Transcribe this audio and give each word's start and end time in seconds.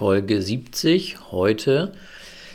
Folge 0.00 0.40
70. 0.40 1.30
Heute 1.30 1.92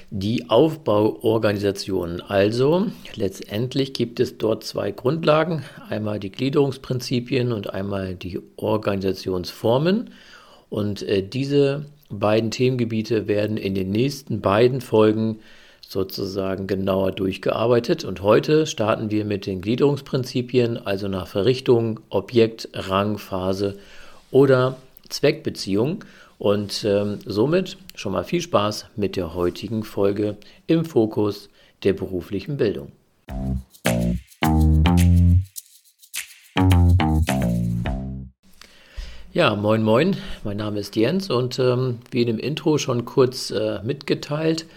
die 0.10 0.50
Aufbauorganisation. 0.50 2.20
Also 2.22 2.88
letztendlich 3.14 3.94
gibt 3.94 4.20
es 4.20 4.40
dort 4.40 4.64
zwei 4.64 4.90
Grundlagen. 4.90 5.64
Einmal 5.88 6.20
die 6.20 6.32
Gliederungsprinzipien 6.32 7.52
und 7.52 7.72
einmal 7.72 8.16
die 8.16 8.40
Organisationsformen. 8.56 10.10
Und 10.72 11.04
äh, 11.04 11.22
diese 11.22 11.86
beiden 12.10 12.50
Themengebiete 12.50 13.28
werden 13.28 13.58
in 13.58 13.76
den 13.76 13.92
nächsten 13.92 14.42
beiden 14.42 14.82
Folgen 14.82 15.38
sozusagen 15.88 16.66
genauer 16.66 17.12
durchgearbeitet. 17.12 18.06
Und 18.06 18.24
heute 18.24 18.66
starten 18.66 19.12
wir 19.12 19.24
mit 19.24 19.46
den 19.46 19.62
Gliederungsprinzipien, 19.62 20.80
also 20.84 21.08
nach 21.08 21.28
Verrichtung, 21.28 22.00
Objekt, 22.10 22.70
Rang, 22.74 23.20
Phase 23.20 23.78
oder 24.32 24.78
Zweckbeziehung. 25.10 26.04
Und 26.46 26.84
ähm, 26.84 27.18
somit 27.26 27.76
schon 27.96 28.12
mal 28.12 28.24
viel 28.24 28.40
Spaß 28.40 28.92
mit 28.96 29.16
der 29.16 29.34
heutigen 29.34 29.82
Folge 29.82 30.38
im 30.68 30.86
Fokus 30.86 31.50
der 31.82 31.94
beruflichen 31.94 32.58
Bildung. 32.58 32.92
Ja, 39.34 39.56
moin 39.56 39.82
moin, 39.82 40.18
mein 40.44 40.58
Name 40.58 40.82
ist 40.82 40.96
Jens 40.96 41.32
und 41.32 41.58
ähm, 41.58 41.98
wie 42.12 42.22
in 42.22 42.28
dem 42.28 42.38
Intro 42.38 42.78
schon 42.78 43.06
kurz 43.06 43.50
äh, 43.50 43.80
mitgeteilt, 43.82 44.68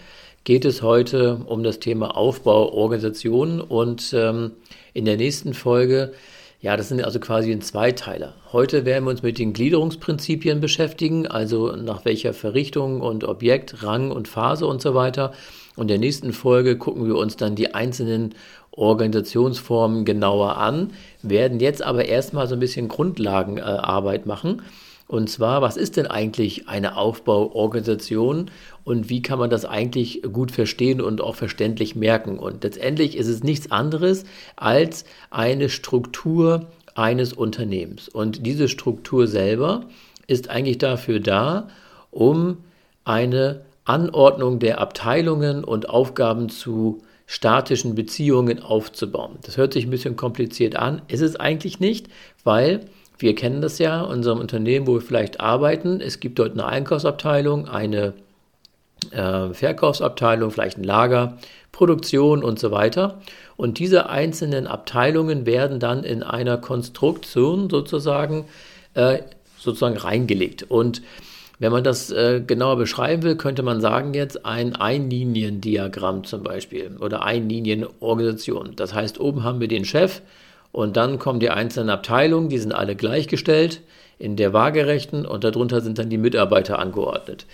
geht 0.45 0.65
es 0.65 0.81
heute 0.81 1.35
um 1.45 1.61
das 1.61 1.79
Thema 1.79 2.17
Aufbau, 2.17 2.73
Organisation 2.73 3.61
und 3.61 4.11
ähm, 4.15 4.53
in 4.95 5.05
der 5.05 5.17
nächsten 5.17 5.53
Folge, 5.53 6.13
ja, 6.61 6.75
das 6.75 6.89
sind 6.89 7.03
also 7.03 7.19
quasi 7.19 7.51
ein 7.51 7.61
Zweiteiler. 7.61 8.33
Heute 8.51 8.83
werden 8.83 9.05
wir 9.05 9.11
uns 9.11 9.23
mit 9.23 9.39
den 9.39 9.53
Gliederungsprinzipien 9.53 10.59
beschäftigen, 10.59 11.25
also 11.25 11.73
nach 11.75 12.03
welcher 12.03 12.33
Verrichtung 12.33 12.99
und 12.99 13.23
Objekt, 13.23 13.81
Rang 13.83 14.11
und 14.11 14.27
Phase 14.27 14.67
und 14.67 14.81
so 14.81 14.93
weiter. 14.93 15.31
Und 15.77 15.83
in 15.83 15.87
der 15.87 15.97
nächsten 15.99 16.33
Folge 16.33 16.77
gucken 16.77 17.07
wir 17.07 17.15
uns 17.15 17.37
dann 17.37 17.55
die 17.55 17.73
einzelnen 17.73 18.35
Organisationsformen 18.71 20.03
genauer 20.03 20.57
an, 20.57 20.91
werden 21.21 21.61
jetzt 21.61 21.81
aber 21.81 22.05
erstmal 22.05 22.47
so 22.47 22.55
ein 22.55 22.59
bisschen 22.59 22.89
Grundlagenarbeit 22.89 24.25
machen 24.25 24.61
und 25.09 25.27
zwar, 25.27 25.63
was 25.63 25.75
ist 25.75 25.97
denn 25.97 26.05
eigentlich 26.05 26.69
eine 26.69 26.95
Aufbauorganisation 26.95 28.51
und 28.83 29.09
wie 29.09 29.23
kann 29.23 29.39
man 29.39 29.49
das 29.49 29.65
eigentlich 29.65 30.21
gut 30.21 30.51
verstehen 30.51 31.01
und 31.01 31.19
auch 31.19 31.33
verständlich 31.33 31.95
merken? 31.95 32.37
Und 32.37 32.63
letztendlich 32.63 33.17
ist 33.17 33.25
es 33.27 33.41
nichts 33.41 33.71
anderes 33.71 34.25
als 34.55 35.05
eine 35.31 35.69
Struktur 35.69 36.67
eines 36.93 37.33
Unternehmens. 37.33 38.07
Und 38.07 38.45
diese 38.45 38.67
Struktur 38.67 39.25
selber 39.25 39.85
ist 40.27 40.51
eigentlich 40.51 40.77
dafür 40.77 41.19
da, 41.19 41.69
um 42.11 42.57
eine 43.03 43.61
Anordnung 43.85 44.59
der 44.59 44.79
Abteilungen 44.79 45.63
und 45.63 45.89
Aufgaben 45.89 46.49
zu 46.49 47.01
statischen 47.25 47.95
Beziehungen 47.95 48.61
aufzubauen. 48.61 49.39
Das 49.41 49.57
hört 49.57 49.73
sich 49.73 49.85
ein 49.85 49.89
bisschen 49.91 50.15
kompliziert 50.15 50.75
an, 50.75 51.01
ist 51.07 51.21
es 51.21 51.35
eigentlich 51.35 51.79
nicht, 51.79 52.09
weil 52.43 52.85
wir 53.19 53.35
kennen 53.35 53.61
das 53.61 53.79
ja, 53.79 54.03
in 54.03 54.11
unserem 54.11 54.39
Unternehmen, 54.39 54.87
wo 54.87 54.95
wir 54.95 55.01
vielleicht 55.01 55.39
arbeiten. 55.39 56.01
Es 56.01 56.19
gibt 56.19 56.39
dort 56.39 56.53
eine 56.53 56.65
Einkaufsabteilung, 56.65 57.67
eine 57.67 58.13
äh, 59.11 59.53
Verkaufsabteilung, 59.53 60.51
vielleicht 60.51 60.77
ein 60.77 60.83
Lager, 60.83 61.37
Produktion 61.71 62.43
und 62.43 62.59
so 62.59 62.71
weiter. 62.71 63.19
Und 63.57 63.79
diese 63.79 64.09
einzelnen 64.09 64.67
Abteilungen 64.67 65.45
werden 65.45 65.79
dann 65.79 66.03
in 66.03 66.23
einer 66.23 66.57
Konstruktion 66.57 67.69
sozusagen, 67.69 68.45
äh, 68.93 69.19
sozusagen 69.57 69.97
reingelegt. 69.97 70.63
Und 70.63 71.01
wenn 71.59 71.73
man 71.73 71.83
das 71.83 72.09
äh, 72.09 72.41
genauer 72.45 72.77
beschreiben 72.77 73.23
will, 73.23 73.35
könnte 73.35 73.63
man 73.63 73.81
sagen 73.81 74.13
jetzt 74.13 74.45
ein 74.45 74.77
Einliniendiagramm 74.77 76.23
zum 76.23 76.41
Beispiel 76.41 76.95
oder 77.01 77.23
Einlinienorganisation. 77.23 78.77
Das 78.77 78.93
heißt, 78.93 79.19
oben 79.19 79.43
haben 79.43 79.59
wir 79.59 79.67
den 79.67 79.83
Chef, 79.83 80.21
und 80.71 80.97
dann 80.97 81.19
kommen 81.19 81.39
die 81.39 81.49
einzelnen 81.49 81.89
Abteilungen, 81.89 82.49
die 82.49 82.59
sind 82.59 82.73
alle 82.73 82.95
gleichgestellt 82.95 83.81
in 84.19 84.35
der 84.35 84.53
waagerechten 84.53 85.25
und 85.25 85.43
darunter 85.43 85.81
sind 85.81 85.97
dann 85.97 86.09
die 86.09 86.17
Mitarbeiter 86.17 86.77
angeordnet. 86.77 87.45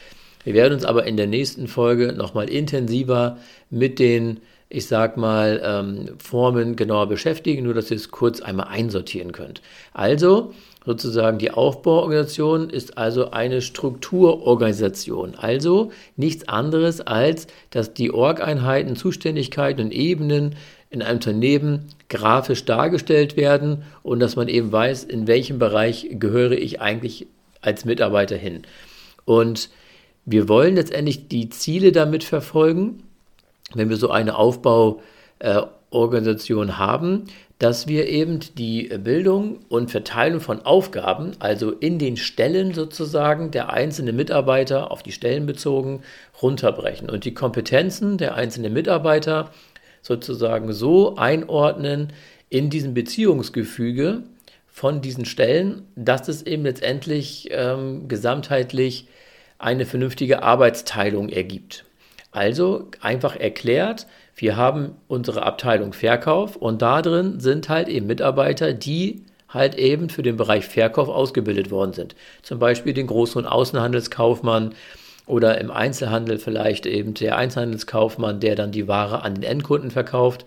Wir 0.44 0.54
werden 0.54 0.74
uns 0.74 0.86
aber 0.86 1.06
in 1.06 1.18
der 1.18 1.28
nächsten 1.28 1.68
Folge 1.68 2.14
nochmal 2.14 2.50
intensiver 2.50 3.38
mit 3.70 4.00
den, 4.00 4.42
ich 4.70 4.88
sag 4.88 5.18
mal, 5.18 5.62
ähm, 5.64 6.10
Formen 6.20 6.76
genauer 6.76 7.08
beschäftigen, 7.08 7.64
nur 7.64 7.74
dass 7.74 7.90
ihr 7.90 7.98
es 7.98 8.12
kurz 8.12 8.42
einmal 8.42 8.68
einsortieren 8.68 9.32
könnt. 9.32 9.62
Also, 9.94 10.54
sozusagen 10.86 11.40
die 11.40 11.50
Aufbauorganisation 11.50 12.70
ist 12.70 12.98
also 12.98 13.32
eine 13.32 13.62
Strukturorganisation. 13.62 15.34
Also 15.36 15.92
nichts 16.16 16.48
anderes 16.48 17.02
als, 17.02 17.48
dass 17.72 17.96
die 17.96 18.12
Org-Einheiten, 18.12 18.96
Zuständigkeiten 18.96 19.86
und 19.86 19.92
Ebenen 19.92 20.56
in 20.96 21.04
einem 21.04 21.18
Unternehmen 21.18 21.90
grafisch 22.10 22.66
dargestellt 22.66 23.38
werden 23.38 23.84
und 24.02 24.20
dass 24.20 24.36
man 24.36 24.48
eben 24.48 24.72
weiß, 24.72 25.04
in 25.04 25.28
welchem 25.28 25.60
Bereich 25.60 26.08
gehöre 26.12 26.54
ich 26.54 26.82
eigentlich 26.82 27.28
als 27.62 27.86
Mitarbeiter 27.86 28.38
hin. 28.38 28.64
Und 29.26 29.70
wir 30.26 30.50
wollen 30.50 30.76
letztendlich 30.76 31.28
die 31.28 31.50
Ziele 31.50 31.92
damit 31.92 32.24
verfolgen, 32.24 33.04
wenn 33.74 33.90
wir 33.90 33.98
so 33.98 34.10
eine 34.10 34.36
Aufbauorganisation 34.36 36.78
haben, 36.78 37.26
dass 37.60 37.88
wir 37.88 38.10
eben 38.10 38.42
die 38.58 38.90
Bildung 38.98 39.60
und 39.70 39.90
Verteilung 39.90 40.42
von 40.42 40.66
Aufgaben, 40.66 41.32
also 41.40 41.72
in 41.72 42.00
den 42.00 42.18
Stellen 42.18 42.74
sozusagen 42.74 43.52
der 43.52 43.72
einzelnen 43.72 44.14
Mitarbeiter 44.16 44.92
auf 44.92 45.04
die 45.04 45.14
Stellen 45.14 45.46
bezogen, 45.46 46.02
runterbrechen 46.42 47.10
und 47.10 47.24
die 47.24 47.34
Kompetenzen 47.34 48.18
der 48.18 48.36
einzelnen 48.36 48.74
Mitarbeiter 48.74 49.52
sozusagen 50.06 50.72
so 50.72 51.16
einordnen 51.16 52.14
in 52.50 52.70
diesem 52.70 52.94
Beziehungsgefüge 52.94 54.22
von 54.68 55.02
diesen 55.02 55.26
Stellen, 55.26 55.88
dass 55.96 56.28
es 56.28 56.44
eben 56.44 56.64
letztendlich 56.64 57.48
ähm, 57.52 58.08
gesamtheitlich 58.08 59.08
eine 59.58 59.86
vernünftige 59.86 60.44
Arbeitsteilung 60.44 61.30
ergibt. 61.30 61.86
Also 62.32 62.90
einfach 63.02 63.36
erklärt, 63.36 64.06
wir 64.36 64.58
haben 64.58 64.96
unsere 65.08 65.44
Abteilung 65.44 65.94
Verkauf 65.94 66.56
und 66.56 66.82
da 66.82 67.02
drin 67.02 67.40
sind 67.40 67.68
halt 67.70 67.88
eben 67.88 68.06
Mitarbeiter, 68.06 68.74
die 68.74 69.24
halt 69.50 69.76
eben 69.76 70.10
für 70.10 70.22
den 70.22 70.36
Bereich 70.38 70.66
Verkauf 70.66 71.08
ausgebildet 71.08 71.72
worden 71.72 71.94
sind. 71.94 72.16
Zum 72.44 72.60
Beispiel 72.60 72.94
den 72.94 73.08
Groß- 73.08 73.38
und 73.38 73.48
Außenhandelskaufmann, 73.48 74.76
oder 75.26 75.60
im 75.60 75.72
Einzelhandel 75.72 76.38
vielleicht 76.38 76.86
eben 76.86 77.14
der 77.14 77.38
Einzelhandelskaufmann, 77.38 78.40
der 78.40 78.56
dann 78.56 78.72
die 78.72 78.88
Ware 78.88 79.24
an 79.24 79.36
den 79.36 79.44
Endkunden 79.44 79.92
verkauft 79.92 80.46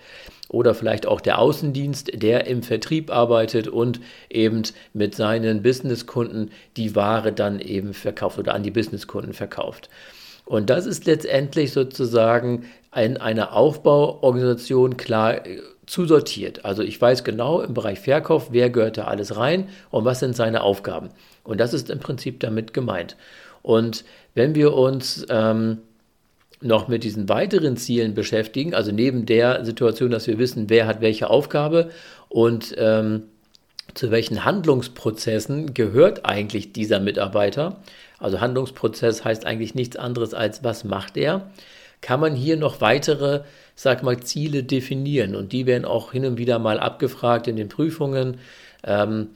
oder 0.49 0.75
vielleicht 0.75 1.07
auch 1.07 1.21
der 1.21 1.39
Außendienst, 1.39 2.23
der 2.23 2.47
im 2.47 2.63
Vertrieb 2.63 3.11
arbeitet 3.11 3.69
und 3.69 4.01
eben 4.31 4.63
mit 4.95 5.15
seinen 5.15 5.63
Businesskunden 5.63 6.51
die 6.77 6.95
Ware 6.97 7.33
dann 7.33 7.61
eben 7.61 7.93
verkauft 7.93 8.39
oder 8.39 8.55
an 8.55 8.63
die 8.63 8.71
Businesskunden 8.71 9.35
verkauft. 9.35 9.91
Und 10.45 10.71
das 10.71 10.87
ist 10.87 11.05
letztendlich 11.05 11.73
sozusagen 11.73 12.65
in 12.97 13.19
einer 13.19 13.53
Aufbauorganisation 13.53 14.97
klar 14.97 15.47
äh, 15.47 15.61
zusortiert. 15.85 16.65
Also 16.65 16.83
ich 16.83 16.99
weiß 16.99 17.23
genau 17.23 17.61
im 17.61 17.75
Bereich 17.75 18.01
Verkauf, 18.01 18.49
wer 18.51 18.71
gehört 18.71 18.97
da 18.97 19.05
alles 19.05 19.37
rein 19.37 19.69
und 19.91 20.07
was 20.07 20.21
sind 20.21 20.35
seine 20.35 20.63
Aufgaben. 20.63 21.11
Und 21.45 21.61
das 21.61 21.75
ist 21.75 21.91
im 21.91 21.99
Prinzip 21.99 22.41
damit 22.41 22.73
gemeint. 22.73 23.17
Und 23.69 24.07
wenn 24.33 24.55
wir 24.55 24.73
uns 24.73 25.27
ähm, 25.29 25.83
noch 26.63 26.89
mit 26.89 27.05
diesen 27.05 27.29
weiteren 27.29 27.77
Zielen 27.77 28.15
beschäftigen, 28.15 28.75
also 28.75 28.93
neben 28.93 29.27
der 29.27 29.63
Situation, 29.67 30.11
dass 30.11 30.27
wir 30.27 30.39
wissen, 30.39 30.71
wer 30.71 30.87
hat 30.87 31.03
welche 31.03 31.29
Aufgabe 31.29 31.91
und 32.31 32.75
ähm, 32.79 33.25
zu 33.93 34.11
welchen 34.11 34.47
Handlungsprozessen 34.47 35.75
gehört 35.75 36.25
eigentlich 36.25 36.73
dieser 36.73 36.99
Mitarbeiter, 36.99 37.83
also 38.19 38.41
Handlungsprozess 38.41 39.27
heißt 39.27 39.45
eigentlich 39.45 39.75
nichts 39.75 39.99
anderes 39.99 40.33
als, 40.33 40.65
was 40.65 40.85
macht 40.85 41.19
er, 41.19 41.51
kann 42.01 42.21
man 42.21 42.35
hier 42.35 42.57
noch 42.57 42.81
weitere, 42.81 43.43
sag 43.75 44.03
mal, 44.03 44.19
Ziele 44.19 44.63
definieren 44.63 45.37
und 45.37 45.53
die 45.53 45.67
werden 45.67 45.85
auch 45.85 46.13
hin 46.13 46.25
und 46.25 46.39
wieder 46.39 46.59
mal 46.59 46.81
abgefragt 46.81 47.47
in 47.47 47.57
den 47.57 47.69
Prüfungen. 47.69 48.39
Ähm, 48.83 49.29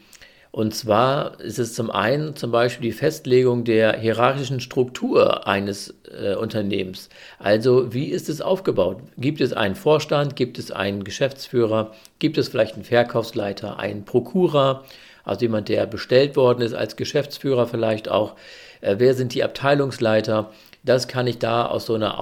und 0.52 0.74
zwar 0.74 1.40
ist 1.40 1.58
es 1.58 1.72
zum 1.72 1.90
einen 1.90 2.36
zum 2.36 2.50
Beispiel 2.50 2.90
die 2.90 2.96
Festlegung 2.96 3.64
der 3.64 3.98
hierarchischen 3.98 4.60
Struktur 4.60 5.46
eines 5.46 5.94
äh, 6.14 6.34
Unternehmens. 6.34 7.08
Also 7.38 7.94
wie 7.94 8.08
ist 8.08 8.28
es 8.28 8.42
aufgebaut? 8.42 8.98
Gibt 9.16 9.40
es 9.40 9.54
einen 9.54 9.74
Vorstand? 9.74 10.36
Gibt 10.36 10.58
es 10.58 10.70
einen 10.70 11.04
Geschäftsführer? 11.04 11.92
Gibt 12.18 12.36
es 12.36 12.48
vielleicht 12.48 12.74
einen 12.74 12.84
Verkaufsleiter, 12.84 13.78
einen 13.78 14.04
Prokura? 14.04 14.84
Also 15.24 15.40
jemand, 15.40 15.70
der 15.70 15.86
bestellt 15.86 16.36
worden 16.36 16.60
ist 16.60 16.74
als 16.74 16.96
Geschäftsführer 16.96 17.66
vielleicht 17.66 18.10
auch. 18.10 18.36
Äh, 18.82 18.96
wer 18.98 19.14
sind 19.14 19.32
die 19.32 19.44
Abteilungsleiter? 19.44 20.50
Das 20.84 21.08
kann 21.08 21.26
ich 21.26 21.38
da 21.38 21.64
aus 21.64 21.86
so 21.86 21.94
einer 21.94 22.20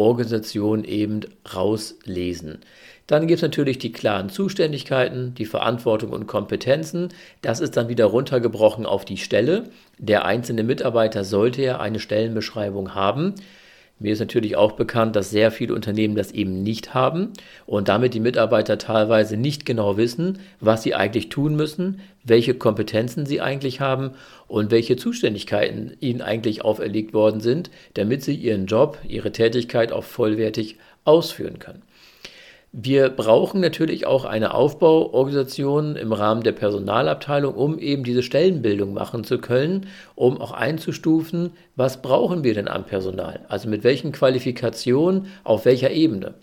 Aufbauorganisation 0.00 0.84
eben 0.84 1.20
rauslesen. 1.54 2.60
Dann 3.06 3.26
gibt 3.26 3.38
es 3.38 3.42
natürlich 3.42 3.78
die 3.78 3.92
klaren 3.92 4.30
Zuständigkeiten, 4.30 5.34
die 5.34 5.44
Verantwortung 5.44 6.10
und 6.10 6.26
Kompetenzen. 6.26 7.08
Das 7.42 7.60
ist 7.60 7.76
dann 7.76 7.88
wieder 7.88 8.06
runtergebrochen 8.06 8.86
auf 8.86 9.04
die 9.04 9.16
Stelle. 9.18 9.64
Der 9.98 10.24
einzelne 10.24 10.62
Mitarbeiter 10.62 11.24
sollte 11.24 11.60
ja 11.62 11.80
eine 11.80 11.98
Stellenbeschreibung 11.98 12.94
haben. 12.94 13.34
Mir 14.02 14.14
ist 14.14 14.20
natürlich 14.20 14.56
auch 14.56 14.72
bekannt, 14.72 15.14
dass 15.14 15.28
sehr 15.28 15.50
viele 15.50 15.74
Unternehmen 15.74 16.14
das 16.14 16.32
eben 16.32 16.62
nicht 16.62 16.94
haben 16.94 17.34
und 17.66 17.88
damit 17.88 18.14
die 18.14 18.20
Mitarbeiter 18.20 18.78
teilweise 18.78 19.36
nicht 19.36 19.66
genau 19.66 19.98
wissen, 19.98 20.38
was 20.58 20.82
sie 20.82 20.94
eigentlich 20.94 21.28
tun 21.28 21.54
müssen, 21.54 22.00
welche 22.24 22.54
Kompetenzen 22.54 23.26
sie 23.26 23.42
eigentlich 23.42 23.80
haben 23.80 24.12
und 24.48 24.70
welche 24.70 24.96
Zuständigkeiten 24.96 25.98
ihnen 26.00 26.22
eigentlich 26.22 26.64
auferlegt 26.64 27.12
worden 27.12 27.40
sind, 27.42 27.70
damit 27.92 28.24
sie 28.24 28.34
ihren 28.34 28.64
Job, 28.64 28.96
ihre 29.06 29.32
Tätigkeit 29.32 29.92
auch 29.92 30.04
vollwertig 30.04 30.78
ausführen 31.04 31.58
können. 31.58 31.82
Wir 32.72 33.08
brauchen 33.08 33.60
natürlich 33.60 34.06
auch 34.06 34.24
eine 34.24 34.54
Aufbauorganisation 34.54 35.96
im 35.96 36.12
Rahmen 36.12 36.44
der 36.44 36.52
Personalabteilung, 36.52 37.54
um 37.54 37.80
eben 37.80 38.04
diese 38.04 38.22
Stellenbildung 38.22 38.94
machen 38.94 39.24
zu 39.24 39.38
können, 39.38 39.88
um 40.14 40.40
auch 40.40 40.52
einzustufen, 40.52 41.50
was 41.74 42.00
brauchen 42.00 42.44
wir 42.44 42.54
denn 42.54 42.68
an 42.68 42.86
Personal? 42.86 43.40
Also 43.48 43.68
mit 43.68 43.82
welchen 43.82 44.12
Qualifikationen, 44.12 45.26
auf 45.42 45.64
welcher 45.64 45.90
Ebene? 45.90 46.34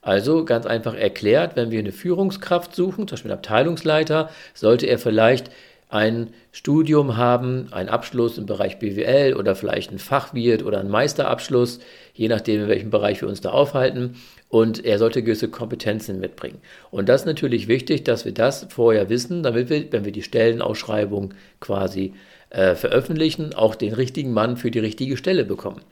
Also 0.00 0.44
ganz 0.44 0.64
einfach 0.64 0.94
erklärt, 0.94 1.56
wenn 1.56 1.72
wir 1.72 1.80
eine 1.80 1.90
Führungskraft 1.90 2.72
suchen, 2.72 3.08
zum 3.08 3.16
Beispiel 3.16 3.32
einen 3.32 3.38
Abteilungsleiter, 3.38 4.30
sollte 4.54 4.86
er 4.86 5.00
vielleicht 5.00 5.50
ein 5.88 6.34
Studium 6.52 7.16
haben, 7.16 7.68
einen 7.72 7.88
Abschluss 7.88 8.38
im 8.38 8.46
Bereich 8.46 8.78
BWL 8.78 9.34
oder 9.34 9.56
vielleicht 9.56 9.90
ein 9.90 9.98
Fachwirt 9.98 10.62
oder 10.62 10.78
einen 10.78 10.90
Meisterabschluss, 10.90 11.80
je 12.14 12.28
nachdem, 12.28 12.62
in 12.62 12.68
welchem 12.68 12.90
Bereich 12.90 13.22
wir 13.22 13.28
uns 13.28 13.40
da 13.40 13.50
aufhalten 13.50 14.14
und 14.48 14.84
er 14.84 14.98
sollte 14.98 15.22
gewisse 15.22 15.48
Kompetenzen 15.48 16.20
mitbringen. 16.20 16.58
Und 16.90 17.08
das 17.08 17.22
ist 17.22 17.26
natürlich 17.26 17.68
wichtig, 17.68 18.04
dass 18.04 18.24
wir 18.24 18.32
das 18.32 18.66
vorher 18.70 19.08
wissen, 19.08 19.42
damit 19.42 19.68
wir, 19.68 19.92
wenn 19.92 20.04
wir 20.04 20.12
die 20.12 20.22
Stellenausschreibung 20.22 21.34
quasi 21.60 22.14
äh, 22.50 22.74
veröffentlichen, 22.74 23.54
auch 23.54 23.74
den 23.74 23.92
richtigen 23.92 24.32
Mann 24.32 24.56
für 24.56 24.70
die 24.70 24.78
richtige 24.78 25.16
Stelle 25.16 25.44
bekommen. 25.44 25.82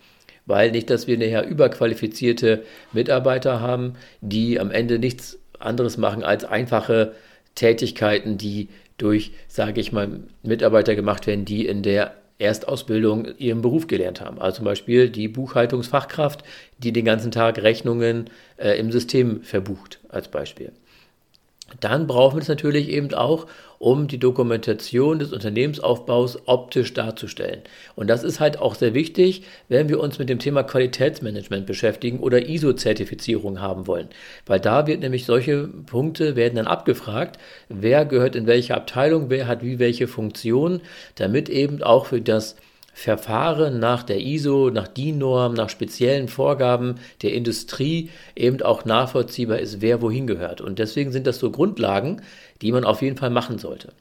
Weil 0.47 0.70
nicht, 0.70 0.91
dass 0.91 1.06
wir 1.06 1.19
nachher 1.19 1.47
überqualifizierte 1.47 2.62
Mitarbeiter 2.93 3.61
haben, 3.61 3.94
die 4.20 4.58
am 4.58 4.70
Ende 4.70 4.99
nichts 4.99 5.38
anderes 5.58 5.97
machen 5.97 6.23
als 6.23 6.44
einfache 6.44 7.12
Tätigkeiten, 7.55 8.38
die 8.38 8.69
durch, 8.97 9.32
sage 9.49 9.81
ich 9.81 9.93
mal, 9.93 10.20
Mitarbeiter 10.43 10.94
gemacht 10.94 11.26
werden, 11.26 11.44
die 11.44 11.67
in 11.67 11.82
der 11.82 12.14
Erstausbildung 12.38 13.28
ihren 13.38 13.62
Beruf 13.62 13.86
gelernt 13.86 14.20
haben. 14.20 14.38
Also 14.38 14.56
zum 14.56 14.66
Beispiel 14.66 15.08
die 15.08 15.28
Buchhaltungsfachkraft, 15.28 16.44
die 16.78 16.92
den 16.92 17.04
ganzen 17.04 17.30
Tag 17.30 17.58
Rechnungen 17.62 18.28
äh, 18.58 18.78
im 18.78 18.92
System 18.92 19.42
verbucht, 19.42 20.00
als 20.08 20.28
Beispiel. 20.28 20.72
Dann 21.80 22.06
brauchen 22.06 22.36
wir 22.36 22.42
es 22.42 22.48
natürlich 22.48 22.88
eben 22.88 23.12
auch, 23.12 23.46
um 23.78 24.08
die 24.08 24.18
Dokumentation 24.18 25.18
des 25.18 25.32
Unternehmensaufbaus 25.32 26.38
optisch 26.46 26.94
darzustellen. 26.94 27.62
Und 27.94 28.08
das 28.08 28.24
ist 28.24 28.40
halt 28.40 28.58
auch 28.58 28.74
sehr 28.74 28.94
wichtig, 28.94 29.42
wenn 29.68 29.88
wir 29.88 30.00
uns 30.00 30.18
mit 30.18 30.28
dem 30.28 30.38
Thema 30.38 30.62
Qualitätsmanagement 30.62 31.66
beschäftigen 31.66 32.20
oder 32.20 32.48
ISO-Zertifizierung 32.48 33.60
haben 33.60 33.86
wollen. 33.86 34.08
Weil 34.46 34.60
da 34.60 34.86
wird 34.86 35.00
nämlich 35.00 35.26
solche 35.26 35.68
Punkte 35.68 36.36
werden 36.36 36.56
dann 36.56 36.66
abgefragt, 36.66 37.38
wer 37.69 38.04
gehört 38.04 38.36
in 38.36 38.46
welche 38.46 38.74
Abteilung, 38.74 39.28
wer 39.28 39.46
hat 39.46 39.62
wie 39.62 39.78
welche 39.78 40.08
Funktion, 40.08 40.80
damit 41.16 41.48
eben 41.48 41.82
auch 41.82 42.06
für 42.06 42.20
das 42.20 42.56
Verfahren 42.98 43.78
nach 43.78 44.04
der 44.04 44.22
ISO, 44.22 44.70
nach 44.70 44.88
DIN-Norm, 44.88 45.52
nach 45.52 45.69
speziellen 45.69 46.28
Vorgaben 46.28 46.94
der 47.20 47.34
Industrie 47.34 48.08
eben 48.34 48.62
auch 48.62 48.87
nachvollziehbar 48.87 49.58
ist, 49.58 49.82
wer 49.82 50.00
wohin 50.00 50.26
gehört. 50.26 50.62
Und 50.62 50.78
deswegen 50.78 51.12
sind 51.12 51.26
das 51.26 51.38
so 51.38 51.50
Grundlagen, 51.50 52.22
die 52.62 52.72
man 52.72 52.84
auf 52.84 53.02
jeden 53.02 53.19
Fall 53.19 53.28
machen 53.28 53.58
sollte. 53.58 53.93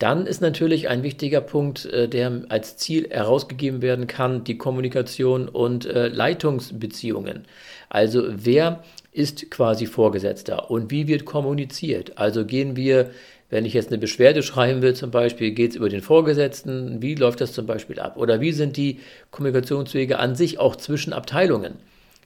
Dann 0.00 0.26
ist 0.26 0.40
natürlich 0.40 0.88
ein 0.88 1.04
wichtiger 1.04 1.40
Punkt, 1.40 1.86
äh, 1.86 2.08
der 2.08 2.42
als 2.48 2.76
Ziel 2.76 3.08
herausgegeben 3.08 3.82
werden 3.82 4.08
kann, 4.08 4.42
die 4.42 4.58
Kommunikation 4.58 5.48
und 5.48 5.86
äh, 5.86 6.08
Leitungsbeziehungen. 6.08 7.44
Also 7.88 8.24
wer 8.28 8.82
ist 9.12 9.48
quasi 9.52 9.86
Vorgesetzter 9.86 10.72
und 10.72 10.90
wie 10.90 11.06
wird 11.06 11.24
kommuniziert? 11.24 12.18
Also 12.18 12.44
gehen 12.44 12.74
wir 12.74 13.10
wenn 13.50 13.64
ich 13.64 13.72
jetzt 13.72 13.88
eine 13.88 13.98
Beschwerde 13.98 14.42
schreiben 14.42 14.82
will, 14.82 14.94
zum 14.94 15.10
Beispiel, 15.10 15.52
geht 15.52 15.70
es 15.70 15.76
über 15.76 15.88
den 15.88 16.02
Vorgesetzten, 16.02 17.00
wie 17.00 17.14
läuft 17.14 17.40
das 17.40 17.52
zum 17.52 17.66
Beispiel 17.66 17.98
ab? 17.98 18.16
Oder 18.16 18.40
wie 18.40 18.52
sind 18.52 18.76
die 18.76 19.00
Kommunikationswege 19.30 20.18
an 20.18 20.34
sich 20.34 20.58
auch 20.58 20.76
zwischen 20.76 21.12
Abteilungen? 21.12 21.74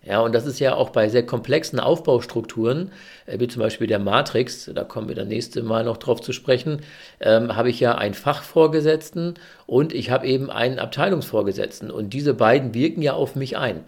Ja, 0.04 0.20
und 0.20 0.34
das 0.34 0.46
ist 0.46 0.58
ja 0.58 0.74
auch 0.74 0.90
bei 0.90 1.08
sehr 1.08 1.24
komplexen 1.24 1.78
Aufbaustrukturen, 1.78 2.90
äh, 3.26 3.38
wie 3.38 3.46
zum 3.46 3.62
Beispiel 3.62 3.86
der 3.86 4.00
Matrix, 4.00 4.68
da 4.74 4.82
kommen 4.82 5.06
wir 5.06 5.14
dann 5.14 5.28
nächste 5.28 5.62
Mal 5.62 5.84
noch 5.84 5.96
drauf 5.96 6.20
zu 6.20 6.32
sprechen, 6.32 6.80
ähm, 7.20 7.54
habe 7.54 7.70
ich 7.70 7.78
ja 7.78 7.94
einen 7.94 8.14
Fachvorgesetzten 8.14 9.34
und 9.66 9.92
ich 9.92 10.10
habe 10.10 10.26
eben 10.26 10.50
einen 10.50 10.80
Abteilungsvorgesetzten. 10.80 11.92
Und 11.92 12.14
diese 12.14 12.34
beiden 12.34 12.74
wirken 12.74 13.00
ja 13.00 13.12
auf 13.12 13.36
mich 13.36 13.56
ein. 13.56 13.84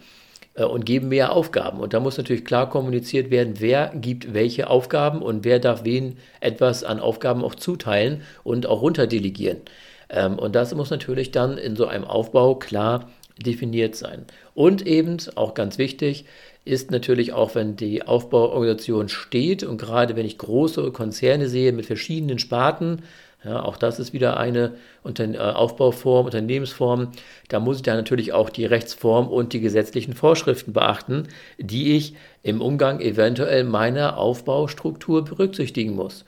Äh, 0.54 0.64
und 0.64 0.86
geben 0.86 1.08
mehr 1.08 1.32
Aufgaben. 1.32 1.80
Und 1.80 1.92
da 1.94 2.00
muss 2.00 2.16
natürlich 2.16 2.44
klar 2.44 2.68
kommuniziert 2.68 3.30
werden, 3.30 3.54
wer 3.58 3.92
gibt 3.94 4.34
welche 4.34 4.70
Aufgaben 4.70 5.22
und 5.22 5.44
wer 5.44 5.58
darf 5.58 5.84
wen 5.84 6.16
etwas 6.40 6.84
an 6.84 7.00
Aufgaben 7.00 7.44
auch 7.44 7.54
zuteilen 7.54 8.22
und 8.42 8.66
auch 8.66 8.82
runterdelegieren. 8.82 9.58
Ähm, 10.10 10.38
und 10.38 10.54
das 10.54 10.74
muss 10.74 10.90
natürlich 10.90 11.30
dann 11.30 11.58
in 11.58 11.76
so 11.76 11.86
einem 11.86 12.04
Aufbau 12.04 12.54
klar 12.56 13.08
definiert 13.38 13.96
sein. 13.96 14.26
Und 14.54 14.86
eben, 14.86 15.16
auch 15.34 15.54
ganz 15.54 15.78
wichtig, 15.78 16.24
ist 16.64 16.90
natürlich 16.90 17.32
auch, 17.32 17.54
wenn 17.56 17.76
die 17.76 18.04
Aufbauorganisation 18.04 19.08
steht 19.08 19.64
und 19.64 19.76
gerade 19.76 20.16
wenn 20.16 20.24
ich 20.24 20.38
große 20.38 20.92
Konzerne 20.92 21.48
sehe 21.48 21.72
mit 21.72 21.84
verschiedenen 21.84 22.38
Sparten, 22.38 23.02
ja, 23.44 23.62
auch 23.62 23.76
das 23.76 24.00
ist 24.00 24.12
wieder 24.12 24.38
eine 24.38 24.72
Unter 25.02 25.24
äh, 25.24 25.38
Aufbauform, 25.38 26.26
Unternehmensform. 26.26 27.12
Da 27.48 27.60
muss 27.60 27.76
ich 27.76 27.82
dann 27.82 27.96
natürlich 27.96 28.32
auch 28.32 28.48
die 28.48 28.64
Rechtsform 28.64 29.28
und 29.28 29.52
die 29.52 29.60
gesetzlichen 29.60 30.14
Vorschriften 30.14 30.72
beachten, 30.72 31.28
die 31.58 31.94
ich 31.94 32.14
im 32.42 32.62
Umgang 32.62 33.00
eventuell 33.00 33.64
meiner 33.64 34.16
Aufbaustruktur 34.16 35.24
berücksichtigen 35.24 35.94
muss. 35.94 36.24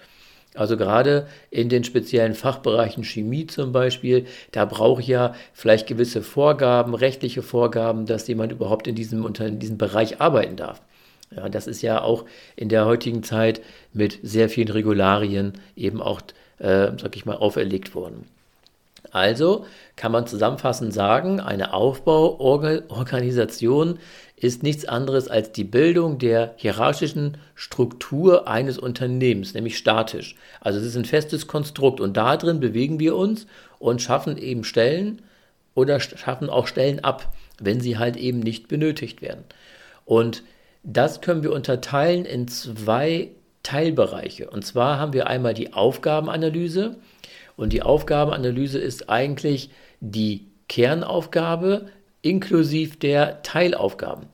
Also 0.54 0.76
gerade 0.76 1.26
in 1.50 1.68
den 1.68 1.84
speziellen 1.84 2.34
Fachbereichen 2.34 3.04
Chemie 3.04 3.46
zum 3.46 3.72
Beispiel, 3.72 4.26
da 4.52 4.64
brauche 4.64 5.00
ich 5.00 5.06
ja 5.06 5.34
vielleicht 5.52 5.86
gewisse 5.86 6.22
Vorgaben, 6.22 6.94
rechtliche 6.94 7.42
Vorgaben, 7.42 8.06
dass 8.06 8.26
jemand 8.26 8.52
überhaupt 8.52 8.86
in 8.86 8.94
diesem, 8.94 9.26
in 9.26 9.58
diesem 9.58 9.78
Bereich 9.78 10.20
arbeiten 10.20 10.56
darf. 10.56 10.82
Ja, 11.34 11.48
das 11.48 11.66
ist 11.66 11.82
ja 11.82 12.02
auch 12.02 12.24
in 12.54 12.68
der 12.68 12.86
heutigen 12.86 13.22
Zeit 13.22 13.60
mit 13.92 14.18
sehr 14.22 14.48
vielen 14.48 14.68
Regularien 14.68 15.54
eben 15.74 16.00
auch 16.00 16.20
äh, 16.58 16.92
sag 16.98 17.16
ich 17.16 17.26
mal, 17.26 17.36
auferlegt 17.36 17.94
wurden. 17.94 18.24
Also 19.12 19.66
kann 19.94 20.10
man 20.12 20.26
zusammenfassend 20.26 20.92
sagen, 20.92 21.40
eine 21.40 21.72
Aufbauorganisation 21.72 23.98
ist 24.36 24.62
nichts 24.62 24.84
anderes 24.84 25.28
als 25.28 25.52
die 25.52 25.64
Bildung 25.64 26.18
der 26.18 26.54
hierarchischen 26.56 27.38
Struktur 27.54 28.48
eines 28.48 28.78
Unternehmens, 28.78 29.54
nämlich 29.54 29.78
statisch. 29.78 30.36
Also 30.60 30.78
es 30.78 30.86
ist 30.86 30.96
ein 30.96 31.06
festes 31.06 31.46
Konstrukt 31.46 32.00
und 32.00 32.16
da 32.16 32.36
drin 32.36 32.60
bewegen 32.60 33.00
wir 33.00 33.16
uns 33.16 33.46
und 33.78 34.02
schaffen 34.02 34.36
eben 34.36 34.64
Stellen 34.64 35.22
oder 35.74 36.00
schaffen 36.00 36.50
auch 36.50 36.66
Stellen 36.66 37.02
ab, 37.02 37.32
wenn 37.58 37.80
sie 37.80 37.96
halt 37.96 38.16
eben 38.16 38.40
nicht 38.40 38.68
benötigt 38.68 39.22
werden. 39.22 39.44
Und 40.04 40.42
das 40.82 41.20
können 41.20 41.42
wir 41.42 41.52
unterteilen 41.52 42.26
in 42.26 42.48
zwei 42.48 43.30
Teilbereiche. 43.66 44.48
Und 44.48 44.64
zwar 44.64 45.00
haben 45.00 45.12
wir 45.12 45.26
einmal 45.26 45.52
die 45.52 45.72
Aufgabenanalyse. 45.72 46.94
Und 47.56 47.72
die 47.72 47.82
Aufgabenanalyse 47.82 48.78
ist 48.78 49.10
eigentlich 49.10 49.70
die 50.00 50.46
Kernaufgabe 50.68 51.86
inklusive 52.22 52.96
der 52.96 53.42
Teilaufgaben. 53.42 54.26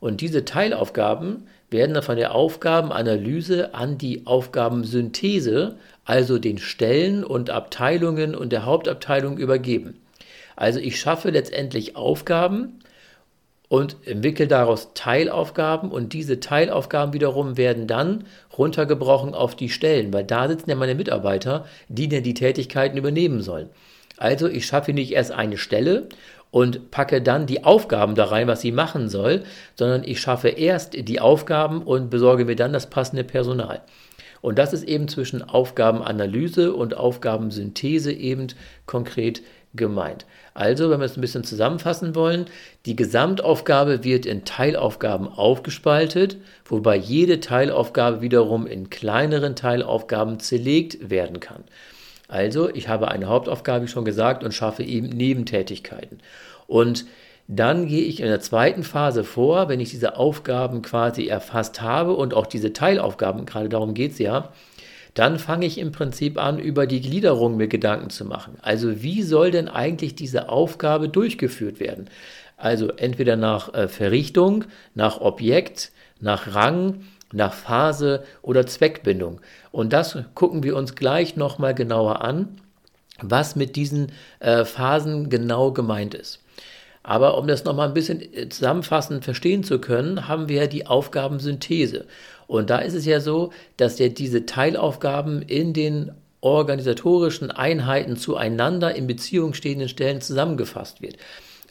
Und 0.00 0.20
diese 0.22 0.44
Teilaufgaben 0.44 1.46
werden 1.70 1.94
dann 1.94 2.02
von 2.02 2.16
der 2.16 2.34
Aufgabenanalyse 2.34 3.74
an 3.74 3.96
die 3.96 4.26
Aufgabensynthese, 4.26 5.76
also 6.04 6.40
den 6.40 6.58
Stellen 6.58 7.22
und 7.22 7.48
Abteilungen 7.48 8.34
und 8.34 8.50
der 8.50 8.64
Hauptabteilung 8.64 9.38
übergeben. 9.38 10.00
Also 10.56 10.80
ich 10.80 10.98
schaffe 10.98 11.30
letztendlich 11.30 11.94
Aufgaben, 11.94 12.80
und 13.70 13.98
entwickle 14.04 14.48
daraus 14.48 14.94
Teilaufgaben 14.94 15.92
und 15.92 16.12
diese 16.12 16.40
Teilaufgaben 16.40 17.12
wiederum 17.12 17.56
werden 17.56 17.86
dann 17.86 18.24
runtergebrochen 18.58 19.32
auf 19.32 19.54
die 19.54 19.68
Stellen, 19.68 20.12
weil 20.12 20.24
da 20.24 20.48
sitzen 20.48 20.70
ja 20.70 20.76
meine 20.76 20.96
Mitarbeiter, 20.96 21.66
die 21.88 22.08
dann 22.08 22.24
die 22.24 22.34
Tätigkeiten 22.34 22.98
übernehmen 22.98 23.42
sollen. 23.42 23.70
Also 24.16 24.48
ich 24.48 24.66
schaffe 24.66 24.92
nicht 24.92 25.12
erst 25.12 25.30
eine 25.30 25.56
Stelle 25.56 26.08
und 26.50 26.90
packe 26.90 27.22
dann 27.22 27.46
die 27.46 27.62
Aufgaben 27.62 28.16
da 28.16 28.24
rein, 28.24 28.48
was 28.48 28.60
sie 28.60 28.72
machen 28.72 29.08
soll, 29.08 29.44
sondern 29.76 30.02
ich 30.02 30.20
schaffe 30.20 30.48
erst 30.48 30.94
die 31.08 31.20
Aufgaben 31.20 31.82
und 31.82 32.10
besorge 32.10 32.46
mir 32.46 32.56
dann 32.56 32.72
das 32.72 32.90
passende 32.90 33.22
Personal. 33.22 33.82
Und 34.40 34.58
das 34.58 34.72
ist 34.72 34.84
eben 34.84 35.08
zwischen 35.08 35.42
Aufgabenanalyse 35.42 36.72
und 36.72 36.96
Aufgabensynthese 36.96 38.12
eben 38.12 38.48
konkret 38.86 39.42
gemeint. 39.74 40.26
Also, 40.54 40.90
wenn 40.90 41.00
wir 41.00 41.06
es 41.06 41.16
ein 41.16 41.20
bisschen 41.20 41.44
zusammenfassen 41.44 42.14
wollen, 42.14 42.46
die 42.86 42.96
Gesamtaufgabe 42.96 44.02
wird 44.02 44.26
in 44.26 44.44
Teilaufgaben 44.44 45.28
aufgespaltet, 45.28 46.38
wobei 46.64 46.96
jede 46.96 47.40
Teilaufgabe 47.40 48.20
wiederum 48.20 48.66
in 48.66 48.90
kleineren 48.90 49.54
Teilaufgaben 49.54 50.40
zerlegt 50.40 51.10
werden 51.10 51.38
kann. 51.40 51.64
Also, 52.26 52.68
ich 52.68 52.88
habe 52.88 53.08
eine 53.08 53.26
Hauptaufgabe, 53.26 53.84
wie 53.84 53.88
schon 53.88 54.04
gesagt, 54.04 54.42
und 54.42 54.52
schaffe 54.52 54.82
eben 54.82 55.08
Nebentätigkeiten. 55.08 56.18
Und 56.66 57.06
dann 57.52 57.88
gehe 57.88 58.04
ich 58.04 58.20
in 58.20 58.26
der 58.26 58.38
zweiten 58.38 58.84
Phase 58.84 59.24
vor, 59.24 59.68
wenn 59.68 59.80
ich 59.80 59.90
diese 59.90 60.16
Aufgaben 60.16 60.82
quasi 60.82 61.26
erfasst 61.26 61.82
habe 61.82 62.14
und 62.14 62.32
auch 62.32 62.46
diese 62.46 62.72
Teilaufgaben, 62.72 63.44
gerade 63.44 63.68
darum 63.68 63.92
geht 63.92 64.12
es 64.12 64.18
ja, 64.20 64.52
dann 65.14 65.40
fange 65.40 65.66
ich 65.66 65.78
im 65.78 65.90
Prinzip 65.90 66.38
an, 66.38 66.60
über 66.60 66.86
die 66.86 67.00
Gliederung 67.00 67.56
mir 67.56 67.66
Gedanken 67.66 68.10
zu 68.10 68.24
machen. 68.24 68.56
Also 68.62 69.02
wie 69.02 69.24
soll 69.24 69.50
denn 69.50 69.68
eigentlich 69.68 70.14
diese 70.14 70.48
Aufgabe 70.48 71.08
durchgeführt 71.08 71.80
werden? 71.80 72.08
Also 72.56 72.92
entweder 72.92 73.34
nach 73.34 73.74
äh, 73.74 73.88
Verrichtung, 73.88 74.66
nach 74.94 75.20
Objekt, 75.20 75.90
nach 76.20 76.54
Rang, 76.54 77.00
nach 77.32 77.52
Phase 77.52 78.22
oder 78.42 78.64
Zweckbindung. 78.64 79.40
Und 79.72 79.92
das 79.92 80.16
gucken 80.36 80.62
wir 80.62 80.76
uns 80.76 80.94
gleich 80.94 81.34
nochmal 81.34 81.74
genauer 81.74 82.22
an, 82.22 82.60
was 83.20 83.56
mit 83.56 83.74
diesen 83.74 84.12
äh, 84.38 84.64
Phasen 84.64 85.30
genau 85.30 85.72
gemeint 85.72 86.14
ist. 86.14 86.40
Aber 87.02 87.38
um 87.38 87.46
das 87.46 87.64
nochmal 87.64 87.88
ein 87.88 87.94
bisschen 87.94 88.20
äh, 88.20 88.48
zusammenfassend 88.48 89.24
verstehen 89.24 89.64
zu 89.64 89.80
können, 89.80 90.28
haben 90.28 90.48
wir 90.48 90.66
die 90.66 90.86
Aufgabensynthese. 90.86 92.06
Und 92.46 92.70
da 92.70 92.78
ist 92.78 92.94
es 92.94 93.06
ja 93.06 93.20
so, 93.20 93.52
dass 93.76 93.98
ja 93.98 94.08
diese 94.08 94.44
Teilaufgaben 94.44 95.42
in 95.42 95.72
den 95.72 96.12
organisatorischen 96.40 97.50
Einheiten 97.50 98.16
zueinander 98.16 98.94
in 98.94 99.06
Beziehung 99.06 99.54
stehenden 99.54 99.88
Stellen 99.88 100.20
zusammengefasst 100.20 101.02
wird. 101.02 101.16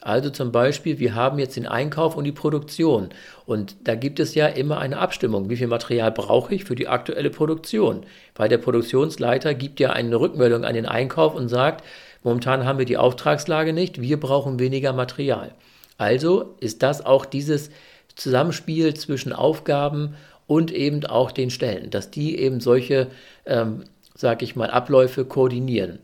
Also 0.02 0.30
zum 0.30 0.50
Beispiel, 0.50 0.98
wir 0.98 1.14
haben 1.14 1.38
jetzt 1.38 1.56
den 1.56 1.66
Einkauf 1.66 2.16
und 2.16 2.24
die 2.24 2.32
Produktion. 2.32 3.10
Und 3.44 3.76
da 3.84 3.94
gibt 3.94 4.18
es 4.18 4.34
ja 4.34 4.46
immer 4.46 4.78
eine 4.78 4.96
Abstimmung. 4.96 5.50
Wie 5.50 5.56
viel 5.56 5.66
Material 5.66 6.10
brauche 6.10 6.54
ich 6.54 6.64
für 6.64 6.74
die 6.74 6.88
aktuelle 6.88 7.28
Produktion? 7.28 8.06
Weil 8.34 8.48
der 8.48 8.58
Produktionsleiter 8.58 9.52
gibt 9.52 9.78
ja 9.78 9.90
eine 9.90 10.18
Rückmeldung 10.18 10.64
an 10.64 10.74
den 10.74 10.86
Einkauf 10.86 11.34
und 11.34 11.48
sagt, 11.48 11.84
momentan 12.22 12.64
haben 12.64 12.78
wir 12.78 12.86
die 12.86 12.96
Auftragslage 12.96 13.72
nicht, 13.72 14.00
wir 14.00 14.18
brauchen 14.18 14.58
weniger 14.58 14.92
Material. 14.92 15.52
Also 15.98 16.54
ist 16.60 16.82
das 16.82 17.04
auch 17.04 17.26
dieses 17.26 17.70
Zusammenspiel 18.14 18.94
zwischen 18.94 19.32
Aufgaben 19.32 20.14
und 20.46 20.72
eben 20.72 21.04
auch 21.04 21.30
den 21.30 21.50
Stellen, 21.50 21.90
dass 21.90 22.10
die 22.10 22.38
eben 22.38 22.60
solche, 22.60 23.08
ähm, 23.46 23.84
sag 24.14 24.42
ich 24.42 24.56
mal, 24.56 24.70
Abläufe 24.70 25.24
koordinieren. 25.24 25.98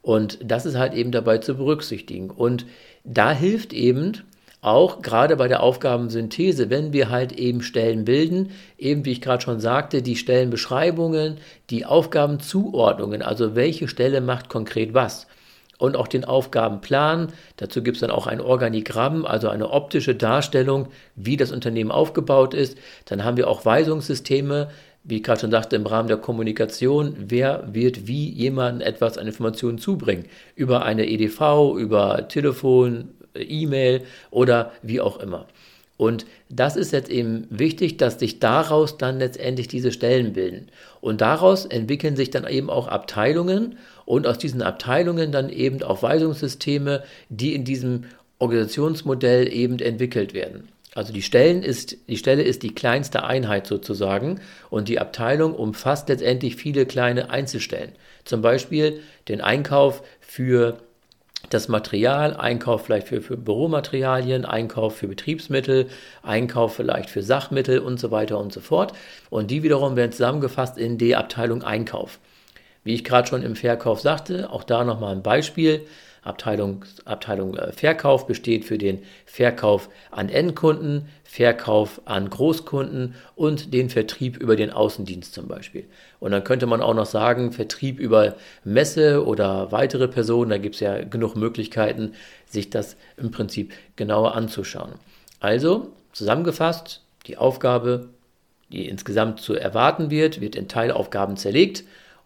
Und 0.00 0.38
das 0.42 0.66
ist 0.66 0.76
halt 0.76 0.94
eben 0.94 1.12
dabei 1.12 1.38
zu 1.38 1.54
berücksichtigen. 1.56 2.30
Und 2.30 2.66
da 3.04 3.32
hilft 3.32 3.72
eben 3.72 4.12
auch 4.60 5.02
gerade 5.02 5.36
bei 5.36 5.48
der 5.48 5.62
Aufgabensynthese, 5.62 6.70
wenn 6.70 6.92
wir 6.92 7.10
halt 7.10 7.32
eben 7.32 7.62
Stellen 7.62 8.04
bilden, 8.04 8.50
eben 8.78 9.04
wie 9.04 9.10
ich 9.12 9.20
gerade 9.20 9.42
schon 9.42 9.58
sagte, 9.60 10.02
die 10.02 10.16
Stellenbeschreibungen, 10.16 11.38
die 11.68 11.84
Aufgabenzuordnungen, 11.84 13.22
also 13.22 13.56
welche 13.56 13.88
Stelle 13.88 14.20
macht 14.20 14.48
konkret 14.48 14.94
was 14.94 15.26
und 15.82 15.96
auch 15.96 16.06
den 16.06 16.24
Aufgabenplan. 16.24 17.32
Dazu 17.56 17.82
gibt 17.82 17.96
es 17.96 18.02
dann 18.02 18.12
auch 18.12 18.28
ein 18.28 18.40
Organigramm, 18.40 19.26
also 19.26 19.48
eine 19.48 19.70
optische 19.70 20.14
Darstellung, 20.14 20.88
wie 21.16 21.36
das 21.36 21.50
Unternehmen 21.50 21.90
aufgebaut 21.90 22.54
ist. 22.54 22.78
Dann 23.06 23.24
haben 23.24 23.36
wir 23.36 23.48
auch 23.48 23.64
Weisungssysteme, 23.64 24.68
wie 25.02 25.16
ich 25.16 25.22
gerade 25.24 25.40
schon 25.40 25.50
sagte, 25.50 25.74
im 25.74 25.84
Rahmen 25.84 26.06
der 26.06 26.18
Kommunikation, 26.18 27.16
wer 27.18 27.74
wird 27.74 28.06
wie 28.06 28.30
jemandem 28.30 28.86
etwas 28.86 29.18
an 29.18 29.26
Informationen 29.26 29.78
zubringen. 29.78 30.26
Über 30.54 30.84
eine 30.84 31.08
EDV, 31.08 31.74
über 31.76 32.28
Telefon, 32.28 33.08
E-Mail 33.34 34.02
oder 34.30 34.70
wie 34.82 35.00
auch 35.00 35.18
immer. 35.18 35.46
Und 36.02 36.26
das 36.48 36.74
ist 36.74 36.90
jetzt 36.90 37.10
eben 37.10 37.46
wichtig, 37.48 37.96
dass 37.96 38.18
sich 38.18 38.40
daraus 38.40 38.98
dann 38.98 39.20
letztendlich 39.20 39.68
diese 39.68 39.92
Stellen 39.92 40.32
bilden. 40.32 40.66
Und 41.00 41.20
daraus 41.20 41.64
entwickeln 41.64 42.16
sich 42.16 42.28
dann 42.30 42.44
eben 42.44 42.70
auch 42.70 42.88
Abteilungen 42.88 43.76
und 44.04 44.26
aus 44.26 44.36
diesen 44.36 44.62
Abteilungen 44.62 45.30
dann 45.30 45.48
eben 45.48 45.80
auch 45.84 46.02
Weisungssysteme, 46.02 47.04
die 47.28 47.54
in 47.54 47.62
diesem 47.62 48.06
Organisationsmodell 48.40 49.46
eben 49.52 49.78
entwickelt 49.78 50.34
werden. 50.34 50.70
Also 50.96 51.12
die, 51.12 51.22
Stellen 51.22 51.62
ist, 51.62 51.96
die 52.08 52.16
Stelle 52.16 52.42
ist 52.42 52.64
die 52.64 52.74
kleinste 52.74 53.22
Einheit 53.22 53.68
sozusagen 53.68 54.40
und 54.70 54.88
die 54.88 54.98
Abteilung 54.98 55.54
umfasst 55.54 56.08
letztendlich 56.08 56.56
viele 56.56 56.84
kleine 56.84 57.30
Einzelstellen. 57.30 57.92
Zum 58.24 58.42
Beispiel 58.42 58.98
den 59.28 59.40
Einkauf 59.40 60.02
für 60.18 60.78
das 61.50 61.68
Material, 61.68 62.34
Einkauf 62.36 62.84
vielleicht 62.84 63.08
für, 63.08 63.20
für 63.20 63.36
Büromaterialien, 63.36 64.44
Einkauf 64.44 64.96
für 64.96 65.08
Betriebsmittel, 65.08 65.88
Einkauf 66.22 66.76
vielleicht 66.76 67.10
für 67.10 67.22
Sachmittel 67.22 67.78
und 67.78 67.98
so 68.00 68.10
weiter 68.10 68.38
und 68.38 68.52
so 68.52 68.60
fort. 68.60 68.92
Und 69.30 69.50
die 69.50 69.62
wiederum 69.62 69.96
werden 69.96 70.12
zusammengefasst 70.12 70.78
in 70.78 70.98
die 70.98 71.16
Abteilung 71.16 71.62
Einkauf. 71.62 72.18
Wie 72.84 72.94
ich 72.94 73.04
gerade 73.04 73.28
schon 73.28 73.42
im 73.42 73.56
Verkauf 73.56 74.00
sagte, 74.00 74.50
auch 74.50 74.64
da 74.64 74.84
nochmal 74.84 75.14
ein 75.14 75.22
Beispiel. 75.22 75.86
Abteilung, 76.22 76.84
Abteilung 77.04 77.56
äh, 77.56 77.72
Verkauf 77.72 78.28
besteht 78.28 78.64
für 78.64 78.78
den 78.78 79.02
Verkauf 79.26 79.88
an 80.12 80.28
Endkunden, 80.28 81.08
Verkauf 81.24 82.00
an 82.04 82.30
Großkunden 82.30 83.14
und 83.34 83.74
den 83.74 83.90
Vertrieb 83.90 84.36
über 84.36 84.54
den 84.54 84.70
Außendienst 84.70 85.34
zum 85.34 85.48
Beispiel. 85.48 85.84
Und 86.20 86.30
dann 86.30 86.44
könnte 86.44 86.66
man 86.66 86.80
auch 86.80 86.94
noch 86.94 87.06
sagen, 87.06 87.50
Vertrieb 87.50 87.98
über 87.98 88.36
Messe 88.62 89.26
oder 89.26 89.72
weitere 89.72 90.06
Personen, 90.06 90.50
da 90.50 90.58
gibt 90.58 90.76
es 90.76 90.80
ja 90.80 91.02
genug 91.02 91.34
Möglichkeiten, 91.34 92.12
sich 92.46 92.70
das 92.70 92.96
im 93.16 93.32
Prinzip 93.32 93.72
genauer 93.96 94.36
anzuschauen. 94.36 94.92
Also 95.40 95.90
zusammengefasst, 96.12 97.02
die 97.26 97.36
Aufgabe, 97.36 98.10
die 98.70 98.88
insgesamt 98.88 99.40
zu 99.40 99.54
erwarten 99.54 100.10
wird, 100.10 100.40
wird 100.40 100.54
in 100.54 100.68
Teilaufgaben 100.68 101.36
zerlegt 101.36 101.82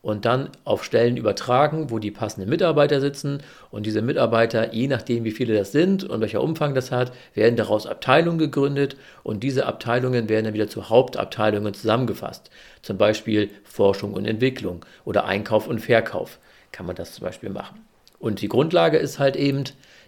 und 0.06 0.24
dann 0.24 0.50
auf 0.62 0.84
Stellen 0.84 1.16
übertragen, 1.16 1.90
wo 1.90 1.98
die 1.98 2.12
passenden 2.12 2.48
Mitarbeiter 2.48 3.00
sitzen. 3.00 3.42
Und 3.72 3.86
diese 3.86 4.02
Mitarbeiter, 4.02 4.72
je 4.72 4.86
nachdem, 4.86 5.24
wie 5.24 5.32
viele 5.32 5.58
das 5.58 5.72
sind 5.72 6.04
und 6.04 6.20
welcher 6.20 6.44
Umfang 6.44 6.76
das 6.76 6.92
hat, 6.92 7.10
werden 7.34 7.56
daraus 7.56 7.88
Abteilungen 7.88 8.38
gegründet 8.38 8.96
und 9.24 9.42
diese 9.42 9.66
Abteilungen 9.66 10.28
werden 10.28 10.44
dann 10.44 10.54
wieder 10.54 10.68
zu 10.68 10.90
Hauptabteilungen 10.90 11.74
zusammengefasst. 11.74 12.50
Zum 12.82 12.98
Beispiel 12.98 13.50
Forschung 13.64 14.12
und 14.12 14.26
Entwicklung 14.26 14.84
oder 15.04 15.24
Einkauf 15.24 15.66
und 15.66 15.80
Verkauf 15.80 16.38
kann 16.70 16.86
man 16.86 16.94
das 16.94 17.14
zum 17.14 17.24
Beispiel 17.24 17.50
machen. 17.50 17.84
Und 18.20 18.42
die 18.42 18.48
Grundlage 18.48 18.98
ist 18.98 19.18
halt 19.18 19.34
eben, 19.34 19.64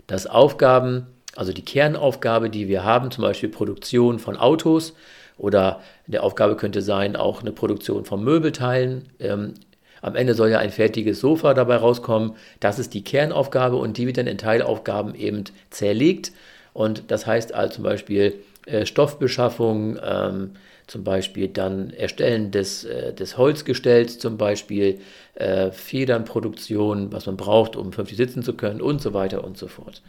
dass 0.07 0.28
Aufgaben, 0.28 1.09
also 1.35 1.52
die 1.52 1.64
Kernaufgabe, 1.64 2.50
die 2.50 2.69
wir 2.69 2.85
haben, 2.85 3.11
zum 3.11 3.23
Beispiel 3.23 3.49
Produktion 3.49 4.21
von 4.21 4.37
Autos, 4.37 4.95
oder 5.38 5.81
der 6.09 6.25
Aufgabe 6.25 6.57
könnte 6.57 6.83
sein, 6.83 7.14
auch 7.14 7.40
eine 7.40 7.52
Produktion 7.52 8.05
von 8.05 8.23
Möbelteilen 8.25 9.09
ähm, 9.21 9.55
am 10.02 10.14
Ende 10.14 10.35
soll 10.35 10.50
ja 10.50 10.59
ein 10.59 10.71
fertiges 10.71 11.21
Sofa 11.21 11.55
dabei 11.55 11.76
rauskommen. 11.76 12.33
Das 12.61 12.78
ist 12.78 12.95
die 12.95 13.05
Kernaufgabe 13.05 13.76
und 13.76 13.97
die 13.97 14.07
wird 14.07 14.19
dann 14.19 14.26
in 14.26 14.38
Teilaufgaben 14.38 15.14
eben 15.14 15.45
zerlegt. 15.71 16.33
Und 16.73 17.11
das 17.11 17.26
heißt 17.26 17.55
also 17.55 17.75
zum 17.75 17.85
Beispiel 17.85 18.35
äh, 18.67 18.87
Stoffbeschaffung, 18.87 19.99
ähm, 20.02 20.50
zum 20.87 21.05
Beispiel 21.05 21.49
dann 21.49 21.90
Erstellen 21.90 22.50
des, 22.50 22.85
äh, 22.85 23.12
des 23.12 23.37
Holzgestells, 23.37 24.19
zum 24.19 24.37
Beispiel 24.37 25.00
äh, 25.35 25.71
Federnproduktion, 25.71 27.12
was 27.12 27.26
man 27.26 27.37
braucht, 27.37 27.76
um 27.76 27.93
vernünftig 27.93 28.17
sitzen 28.17 28.43
zu 28.43 28.55
können 28.55 28.81
und 28.81 29.00
so 29.00 29.14
weiter 29.14 29.45
und 29.45 29.59
so 29.59 29.69
fort. 29.69 30.02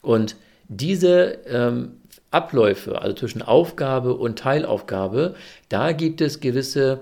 Und 0.00 0.36
diese 0.68 1.38
ähm, 1.46 2.00
Abläufe, 2.30 3.02
also 3.02 3.14
zwischen 3.14 3.42
Aufgabe 3.42 4.14
und 4.14 4.38
Teilaufgabe, 4.38 5.34
da 5.68 5.92
gibt 5.92 6.20
es 6.20 6.40
gewisse 6.40 7.00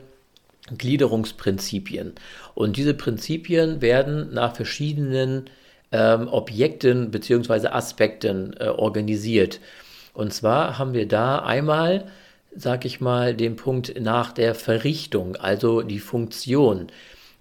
Gliederungsprinzipien. 0.76 2.14
Und 2.54 2.76
diese 2.76 2.94
Prinzipien 2.94 3.80
werden 3.80 4.32
nach 4.32 4.56
verschiedenen 4.56 5.44
ähm, 5.92 6.28
Objekten 6.28 7.10
bzw. 7.10 7.68
Aspekten 7.68 8.54
äh, 8.58 8.68
organisiert. 8.68 9.60
Und 10.12 10.32
zwar 10.32 10.78
haben 10.78 10.94
wir 10.94 11.08
da 11.08 11.38
einmal, 11.40 12.06
sag 12.54 12.84
ich 12.84 13.00
mal, 13.00 13.34
den 13.34 13.56
Punkt 13.56 14.00
nach 14.00 14.32
der 14.32 14.54
Verrichtung, 14.54 15.36
also 15.36 15.82
die 15.82 16.00
Funktion. 16.00 16.88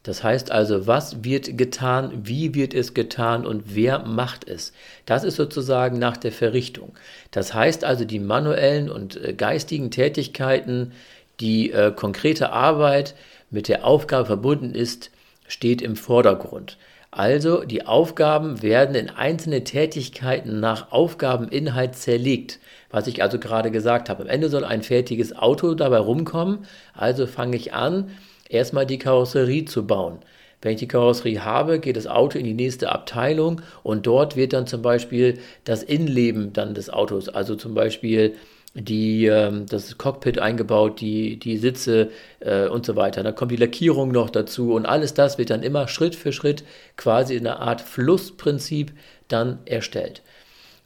Das 0.03 0.23
heißt 0.23 0.49
also, 0.51 0.87
was 0.87 1.23
wird 1.23 1.57
getan, 1.57 2.21
wie 2.23 2.55
wird 2.55 2.73
es 2.73 2.93
getan 2.93 3.45
und 3.45 3.75
wer 3.75 3.99
macht 3.99 4.47
es? 4.47 4.71
Das 5.05 5.25
ist 5.25 5.35
sozusagen 5.35 5.99
nach 5.99 6.15
der 6.15 6.31
Verrichtung. 6.31 6.93
Das 7.31 7.53
heißt 7.53 7.83
also, 7.83 8.05
die 8.05 8.19
manuellen 8.19 8.89
und 8.89 9.21
äh, 9.21 9.33
geistigen 9.33 9.91
Tätigkeiten, 9.91 10.93
die 11.39 11.71
äh, 11.71 11.91
konkrete 11.95 12.51
Arbeit 12.51 13.15
mit 13.49 13.67
der 13.67 13.85
Aufgabe 13.85 14.25
verbunden 14.25 14.73
ist, 14.73 15.11
steht 15.47 15.81
im 15.81 15.95
Vordergrund. 15.95 16.77
Also 17.11 17.63
die 17.63 17.87
Aufgaben 17.87 18.61
werden 18.61 18.93
in 18.93 19.09
einzelne 19.09 19.63
Tätigkeiten 19.63 20.59
nach 20.59 20.91
Aufgabeninhalt 20.91 21.95
zerlegt, 21.95 22.59
was 22.91 23.07
ich 23.07 23.23
also 23.23 23.39
gerade 23.39 23.71
gesagt 23.71 24.09
habe. 24.09 24.23
Am 24.23 24.29
Ende 24.29 24.49
soll 24.49 24.63
ein 24.63 24.83
fertiges 24.83 25.35
Auto 25.35 25.73
dabei 25.73 25.97
rumkommen, 25.97 26.67
also 26.93 27.25
fange 27.25 27.55
ich 27.55 27.73
an, 27.73 28.11
erstmal 28.47 28.85
die 28.85 28.99
Karosserie 28.99 29.65
zu 29.65 29.87
bauen. 29.87 30.19
Wenn 30.61 30.73
ich 30.73 30.79
die 30.79 30.87
Karosserie 30.87 31.43
habe, 31.43 31.79
geht 31.79 31.97
das 31.97 32.05
Auto 32.05 32.37
in 32.37 32.45
die 32.45 32.53
nächste 32.53 32.91
Abteilung 32.91 33.61
und 33.81 34.05
dort 34.05 34.35
wird 34.35 34.53
dann 34.53 34.67
zum 34.67 34.81
Beispiel 34.81 35.39
das 35.63 35.81
Innenleben 35.81 36.53
dann 36.53 36.75
des 36.75 36.91
Autos, 36.91 37.29
also 37.29 37.55
zum 37.55 37.73
Beispiel 37.73 38.35
die, 38.79 39.25
ähm, 39.25 39.65
das 39.67 39.97
Cockpit 39.97 40.39
eingebaut, 40.39 41.01
die, 41.01 41.37
die 41.37 41.57
Sitze 41.57 42.11
äh, 42.39 42.67
und 42.67 42.85
so 42.85 42.95
weiter. 42.95 43.23
Dann 43.23 43.35
kommt 43.35 43.51
die 43.51 43.57
Lackierung 43.57 44.11
noch 44.11 44.29
dazu 44.29 44.73
und 44.73 44.85
alles 44.85 45.13
das 45.13 45.37
wird 45.37 45.49
dann 45.49 45.63
immer 45.63 45.87
Schritt 45.87 46.15
für 46.15 46.31
Schritt 46.31 46.63
quasi 46.97 47.35
in 47.35 47.45
einer 47.45 47.59
Art 47.59 47.81
Flussprinzip 47.81 48.91
dann 49.27 49.59
erstellt. 49.65 50.21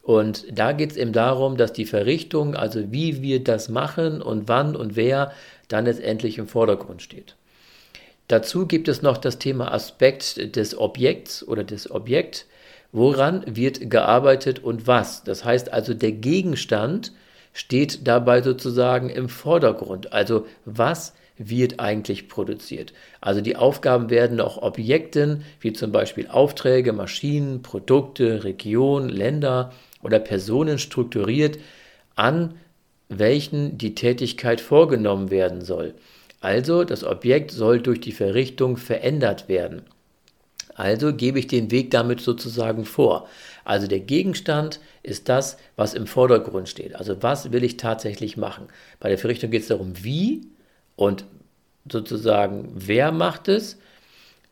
Und 0.02 0.46
da 0.52 0.74
geht 0.74 0.92
es 0.92 0.98
eben 0.98 1.14
darum, 1.14 1.56
dass 1.56 1.72
die 1.72 1.86
Verrichtung, 1.86 2.56
also 2.56 2.92
wie 2.92 3.22
wir 3.22 3.42
das 3.42 3.70
machen 3.70 4.22
und 4.22 4.50
wann 4.50 4.76
und 4.76 4.98
wer, 4.98 5.32
dann 5.70 5.86
letztendlich 5.86 6.38
im 6.38 6.48
Vordergrund 6.48 7.02
steht. 7.02 7.36
Dazu 8.28 8.68
gibt 8.68 8.88
es 8.90 9.02
noch 9.02 9.18
das 9.18 9.40
Thema 9.40 9.72
Aspekt 9.72 10.56
des 10.56 10.78
Objekts 10.78 11.48
oder 11.48 11.64
des 11.64 11.90
Objekt. 11.90 12.48
Woran 12.92 13.44
wird 13.48 13.90
gearbeitet 13.90 14.60
und 14.60 14.88
was? 14.88 15.24
Das 15.24 15.46
heißt 15.46 15.72
also, 15.72 15.94
der 15.94 16.12
Gegenstand 16.12 17.14
steht 17.54 18.08
dabei 18.08 18.42
sozusagen 18.42 19.10
im 19.10 19.30
Vordergrund. 19.30 20.12
Also 20.12 20.46
was 20.66 21.14
wird 21.38 21.80
eigentlich 21.80 22.28
produziert? 22.28 22.94
Also 23.22 23.42
die 23.42 23.56
Aufgaben 23.56 24.10
werden 24.10 24.42
auch 24.42 24.62
Objekten 24.62 25.44
wie 25.60 25.74
zum 25.74 25.92
Beispiel 25.92 26.28
Aufträge, 26.28 26.94
Maschinen, 26.94 27.62
Produkte, 27.62 28.44
Regionen, 28.44 29.10
Länder 29.10 29.72
oder 30.02 30.20
Personen 30.20 30.80
strukturiert, 30.80 31.60
an 32.16 32.56
welchen 33.10 33.78
die 33.78 33.96
Tätigkeit 33.96 34.62
vorgenommen 34.62 35.32
werden 35.32 35.62
soll. 35.62 35.94
Also 36.42 36.84
das 36.84 37.04
Objekt 37.04 37.52
soll 37.52 37.80
durch 37.80 38.02
die 38.02 38.12
Verrichtung 38.12 38.78
verändert 38.78 39.48
werden. 39.48 39.84
Also 40.76 41.14
gebe 41.14 41.40
ich 41.40 41.48
den 41.48 41.72
Weg 41.72 41.92
damit 41.92 42.20
sozusagen 42.20 42.86
vor. 42.86 43.28
Also 43.66 43.88
der 43.88 44.00
Gegenstand 44.00 44.80
ist 45.04 45.30
das, 45.30 45.58
was 45.76 45.94
im 45.94 46.08
Vordergrund 46.08 46.70
steht. 46.70 46.96
Also 46.96 47.22
was 47.22 47.52
will 47.52 47.64
ich 47.64 47.78
tatsächlich 47.78 48.38
machen? 48.38 48.68
Bei 49.00 49.10
der 49.10 49.18
Verrichtung 49.18 49.52
geht 49.52 49.62
es 49.64 49.68
darum, 49.68 49.94
wie 50.04 50.48
und 50.96 51.26
sozusagen 51.90 52.72
wer 52.74 53.12
macht 53.12 53.48
es 53.48 53.78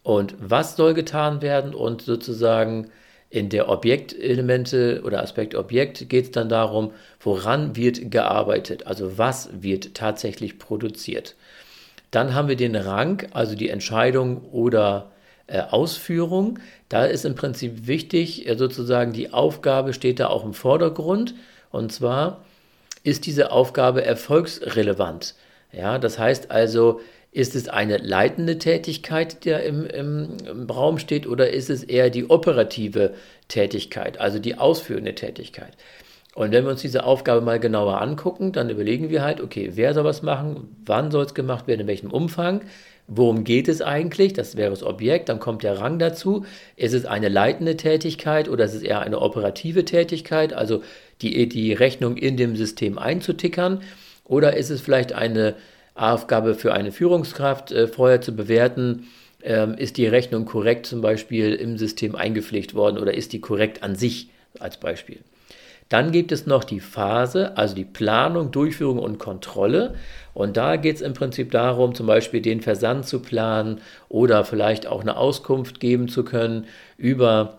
und 0.03 0.35
was 0.39 0.75
soll 0.75 0.93
getan 0.93 1.41
werden 1.41 1.73
und 1.73 2.01
sozusagen 2.01 2.89
in 3.29 3.47
der 3.47 3.69
Objektelemente 3.69 5.01
oder 5.05 5.23
Aspekt 5.23 5.55
Objekt 5.55 6.09
geht 6.09 6.25
es 6.25 6.31
dann 6.31 6.49
darum, 6.49 6.91
woran 7.21 7.77
wird 7.77 8.11
gearbeitet, 8.11 8.87
also 8.87 9.17
was 9.17 9.49
wird 9.53 9.93
tatsächlich 9.93 10.59
produziert. 10.59 11.35
Dann 12.11 12.35
haben 12.35 12.49
wir 12.49 12.57
den 12.57 12.75
Rang, 12.75 13.25
also 13.31 13.55
die 13.55 13.69
Entscheidung 13.69 14.43
oder 14.51 15.11
Ausführung. 15.59 16.59
Da 16.89 17.05
ist 17.05 17.25
im 17.25 17.35
Prinzip 17.35 17.87
wichtig, 17.87 18.47
äh, 18.47 18.57
sozusagen 18.57 19.13
die 19.13 19.33
Aufgabe 19.33 19.93
steht 19.93 20.19
da 20.19 20.27
auch 20.27 20.45
im 20.45 20.53
Vordergrund. 20.53 21.35
Und 21.71 21.91
zwar 21.91 22.43
ist 23.03 23.25
diese 23.25 23.51
Aufgabe 23.51 24.03
erfolgsrelevant. 24.05 25.35
Ja, 25.71 25.97
das 25.97 26.19
heißt 26.19 26.51
also, 26.51 27.01
ist 27.31 27.55
es 27.55 27.69
eine 27.69 27.97
leitende 27.97 28.57
Tätigkeit, 28.57 29.45
die 29.45 29.51
da 29.51 29.57
im, 29.57 29.85
im, 29.85 30.37
im, 30.45 30.69
Raum 30.69 30.99
steht, 30.99 31.27
oder 31.27 31.49
ist 31.49 31.69
es 31.69 31.83
eher 31.83 32.09
die 32.09 32.29
operative 32.29 33.13
Tätigkeit, 33.47 34.19
also 34.19 34.37
die 34.37 34.57
ausführende 34.57 35.15
Tätigkeit? 35.15 35.71
Und 36.33 36.51
wenn 36.51 36.63
wir 36.63 36.71
uns 36.71 36.81
diese 36.81 37.03
Aufgabe 37.03 37.41
mal 37.41 37.59
genauer 37.59 38.01
angucken, 38.01 38.53
dann 38.53 38.69
überlegen 38.69 39.09
wir 39.09 39.21
halt, 39.21 39.41
okay, 39.41 39.71
wer 39.73 39.93
soll 39.93 40.05
was 40.05 40.21
machen, 40.21 40.75
wann 40.85 41.11
soll 41.11 41.25
es 41.25 41.33
gemacht 41.33 41.67
werden, 41.67 41.81
in 41.81 41.87
welchem 41.87 42.11
Umfang, 42.11 42.61
worum 43.07 43.43
geht 43.43 43.67
es 43.67 43.81
eigentlich, 43.81 44.31
das 44.31 44.55
wäre 44.55 44.69
das 44.69 44.83
Objekt, 44.83 45.27
dann 45.27 45.39
kommt 45.39 45.63
der 45.63 45.79
Rang 45.79 45.99
dazu, 45.99 46.45
ist 46.77 46.93
es 46.93 47.05
eine 47.05 47.27
leitende 47.27 47.75
Tätigkeit 47.75 48.47
oder 48.47 48.63
ist 48.63 48.73
es 48.73 48.83
eher 48.83 49.01
eine 49.01 49.19
operative 49.19 49.83
Tätigkeit, 49.83 50.53
also 50.53 50.81
die, 51.21 51.49
die 51.49 51.73
Rechnung 51.73 52.15
in 52.15 52.37
dem 52.37 52.55
System 52.55 52.97
einzutickern, 52.97 53.81
oder 54.23 54.55
ist 54.55 54.69
es 54.69 54.79
vielleicht 54.79 55.11
eine 55.11 55.55
Aufgabe 55.95 56.55
für 56.55 56.73
eine 56.73 56.93
Führungskraft, 56.93 57.73
äh, 57.73 57.87
vorher 57.87 58.21
zu 58.21 58.33
bewerten, 58.33 59.07
ähm, 59.43 59.73
ist 59.73 59.97
die 59.97 60.07
Rechnung 60.07 60.45
korrekt 60.45 60.85
zum 60.85 61.01
Beispiel 61.01 61.53
im 61.53 61.77
System 61.77 62.15
eingepflegt 62.15 62.73
worden 62.73 62.97
oder 62.97 63.13
ist 63.13 63.33
die 63.33 63.41
korrekt 63.41 63.83
an 63.83 63.95
sich 63.95 64.29
als 64.59 64.77
Beispiel. 64.77 65.19
Dann 65.91 66.13
gibt 66.13 66.31
es 66.31 66.45
noch 66.45 66.63
die 66.63 66.79
Phase, 66.79 67.57
also 67.57 67.75
die 67.75 67.83
Planung, 67.83 68.51
Durchführung 68.51 68.97
und 68.97 69.19
Kontrolle. 69.19 69.95
Und 70.33 70.55
da 70.55 70.77
geht 70.77 70.95
es 70.95 71.01
im 71.01 71.13
Prinzip 71.13 71.51
darum, 71.51 71.95
zum 71.95 72.07
Beispiel 72.07 72.41
den 72.41 72.61
Versand 72.61 73.05
zu 73.05 73.19
planen 73.19 73.81
oder 74.07 74.45
vielleicht 74.45 74.87
auch 74.87 75.01
eine 75.01 75.17
Auskunft 75.17 75.81
geben 75.81 76.07
zu 76.07 76.23
können 76.23 76.65
über 76.95 77.57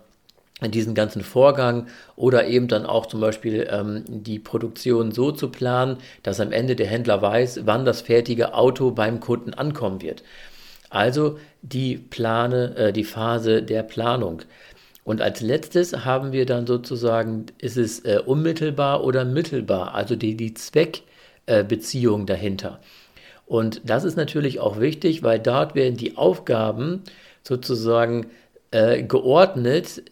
diesen 0.62 0.94
ganzen 0.94 1.20
Vorgang 1.20 1.88
oder 2.16 2.46
eben 2.46 2.68
dann 2.68 2.86
auch 2.86 3.04
zum 3.04 3.20
Beispiel 3.20 3.68
ähm, 3.70 4.04
die 4.08 4.38
Produktion 4.38 5.12
so 5.12 5.32
zu 5.32 5.50
planen, 5.50 5.98
dass 6.22 6.40
am 6.40 6.52
Ende 6.52 6.74
der 6.74 6.86
Händler 6.86 7.20
weiß, 7.20 7.66
wann 7.66 7.84
das 7.84 8.00
fertige 8.00 8.54
Auto 8.54 8.92
beim 8.92 9.20
Kunden 9.20 9.52
ankommen 9.52 10.00
wird. 10.00 10.22
Also 10.88 11.38
die 11.60 11.98
Plane, 11.98 12.76
äh, 12.76 12.92
die 12.94 13.04
Phase 13.04 13.62
der 13.62 13.82
Planung. 13.82 14.40
Und 15.04 15.20
als 15.20 15.40
letztes 15.40 16.04
haben 16.04 16.32
wir 16.32 16.46
dann 16.46 16.66
sozusagen, 16.66 17.46
ist 17.58 17.76
es 17.76 18.00
äh, 18.00 18.20
unmittelbar 18.24 19.04
oder 19.04 19.24
mittelbar, 19.24 19.94
also 19.94 20.14
die, 20.14 20.36
die 20.36 20.54
Zweckbeziehung 20.54 22.22
äh, 22.22 22.26
dahinter. 22.26 22.80
Und 23.46 23.82
das 23.84 24.04
ist 24.04 24.16
natürlich 24.16 24.60
auch 24.60 24.78
wichtig, 24.78 25.22
weil 25.22 25.40
dort 25.40 25.74
werden 25.74 25.96
die 25.96 26.16
Aufgaben 26.16 27.02
sozusagen 27.42 28.26
äh, 28.70 29.02
geordnet 29.02 30.02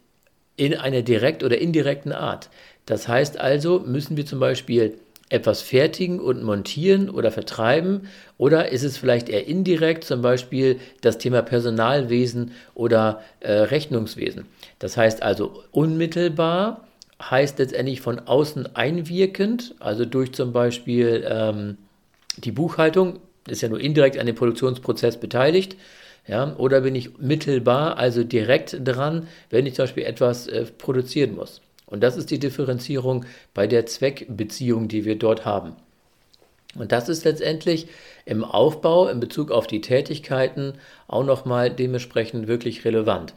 in 0.56 0.74
einer 0.74 1.02
direkt 1.02 1.42
oder 1.44 1.58
indirekten 1.58 2.12
Art. 2.12 2.50
Das 2.84 3.06
heißt 3.06 3.38
also, 3.38 3.78
müssen 3.78 4.16
wir 4.16 4.26
zum 4.26 4.40
Beispiel 4.40 4.98
etwas 5.30 5.62
fertigen 5.62 6.20
und 6.20 6.42
montieren 6.42 7.08
oder 7.08 7.30
vertreiben? 7.30 8.08
Oder 8.36 8.70
ist 8.70 8.82
es 8.82 8.98
vielleicht 8.98 9.28
eher 9.28 9.46
indirekt, 9.46 10.04
zum 10.04 10.20
Beispiel 10.20 10.78
das 11.00 11.18
Thema 11.18 11.40
Personalwesen 11.40 12.52
oder 12.74 13.22
äh, 13.40 13.52
Rechnungswesen? 13.52 14.46
Das 14.78 14.96
heißt 14.96 15.22
also 15.22 15.62
unmittelbar 15.70 16.86
heißt 17.20 17.58
letztendlich 17.58 18.00
von 18.00 18.18
außen 18.18 18.74
einwirkend, 18.76 19.74
also 19.78 20.04
durch 20.04 20.32
zum 20.32 20.52
Beispiel 20.52 21.24
ähm, 21.28 21.76
die 22.38 22.52
Buchhaltung, 22.52 23.18
ist 23.48 23.62
ja 23.62 23.68
nur 23.68 23.80
indirekt 23.80 24.18
an 24.18 24.26
dem 24.26 24.36
Produktionsprozess 24.36 25.18
beteiligt. 25.18 25.76
Ja, 26.26 26.54
oder 26.56 26.82
bin 26.82 26.94
ich 26.94 27.18
mittelbar, 27.18 27.96
also 27.96 28.22
direkt 28.24 28.76
dran, 28.84 29.26
wenn 29.48 29.66
ich 29.66 29.74
zum 29.74 29.84
Beispiel 29.84 30.04
etwas 30.04 30.46
äh, 30.46 30.64
produzieren 30.64 31.34
muss. 31.34 31.60
Und 31.90 32.02
das 32.02 32.16
ist 32.16 32.30
die 32.30 32.38
Differenzierung 32.38 33.26
bei 33.52 33.66
der 33.66 33.86
Zweckbeziehung, 33.86 34.88
die 34.88 35.04
wir 35.04 35.16
dort 35.16 35.44
haben. 35.44 35.76
Und 36.76 36.92
das 36.92 37.08
ist 37.08 37.24
letztendlich 37.24 37.88
im 38.24 38.44
Aufbau 38.44 39.08
in 39.08 39.18
Bezug 39.18 39.50
auf 39.50 39.66
die 39.66 39.80
Tätigkeiten 39.80 40.74
auch 41.08 41.24
nochmal 41.24 41.70
dementsprechend 41.70 42.46
wirklich 42.46 42.84
relevant. 42.84 43.34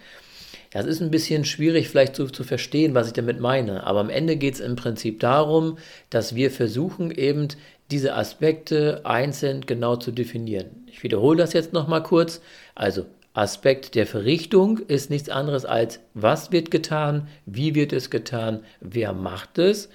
Das 0.72 0.86
ist 0.86 1.02
ein 1.02 1.12
bisschen 1.12 1.46
schwierig 1.46 1.90
vielleicht 1.90 2.16
zu, 2.16 2.28
zu 2.28 2.44
verstehen, 2.44 2.96
was 2.96 3.08
ich 3.08 3.14
damit 3.14 3.40
meine, 3.40 3.86
aber 3.86 4.00
am 4.00 4.10
Ende 4.10 4.38
geht 4.38 4.56
es 4.56 4.60
im 4.60 4.76
Prinzip 4.76 5.20
darum, 5.20 5.78
dass 6.10 6.36
wir 6.36 6.50
versuchen 6.50 7.12
eben 7.12 7.48
diese 7.92 8.16
Aspekte 8.16 9.02
einzeln 9.04 9.66
genau 9.66 9.98
zu 9.98 10.12
definieren. 10.12 10.86
Ich 10.88 11.04
wiederhole 11.04 11.38
das 11.38 11.54
jetzt 11.54 11.74
nochmal 11.74 12.02
kurz. 12.02 12.42
Also 12.74 13.06
Aspekt 13.34 13.96
der 13.96 14.06
Verrichtung 14.06 14.78
ist 14.78 15.10
nichts 15.10 15.30
anderes 15.30 15.66
als, 15.66 16.00
was 16.14 16.52
wird 16.52 16.70
getan, 16.70 17.28
wie 17.46 17.74
wird 17.74 17.92
es 17.92 18.12
getan, 18.12 18.60
wer 18.80 19.14
macht 19.14 19.58
es. 19.58 19.90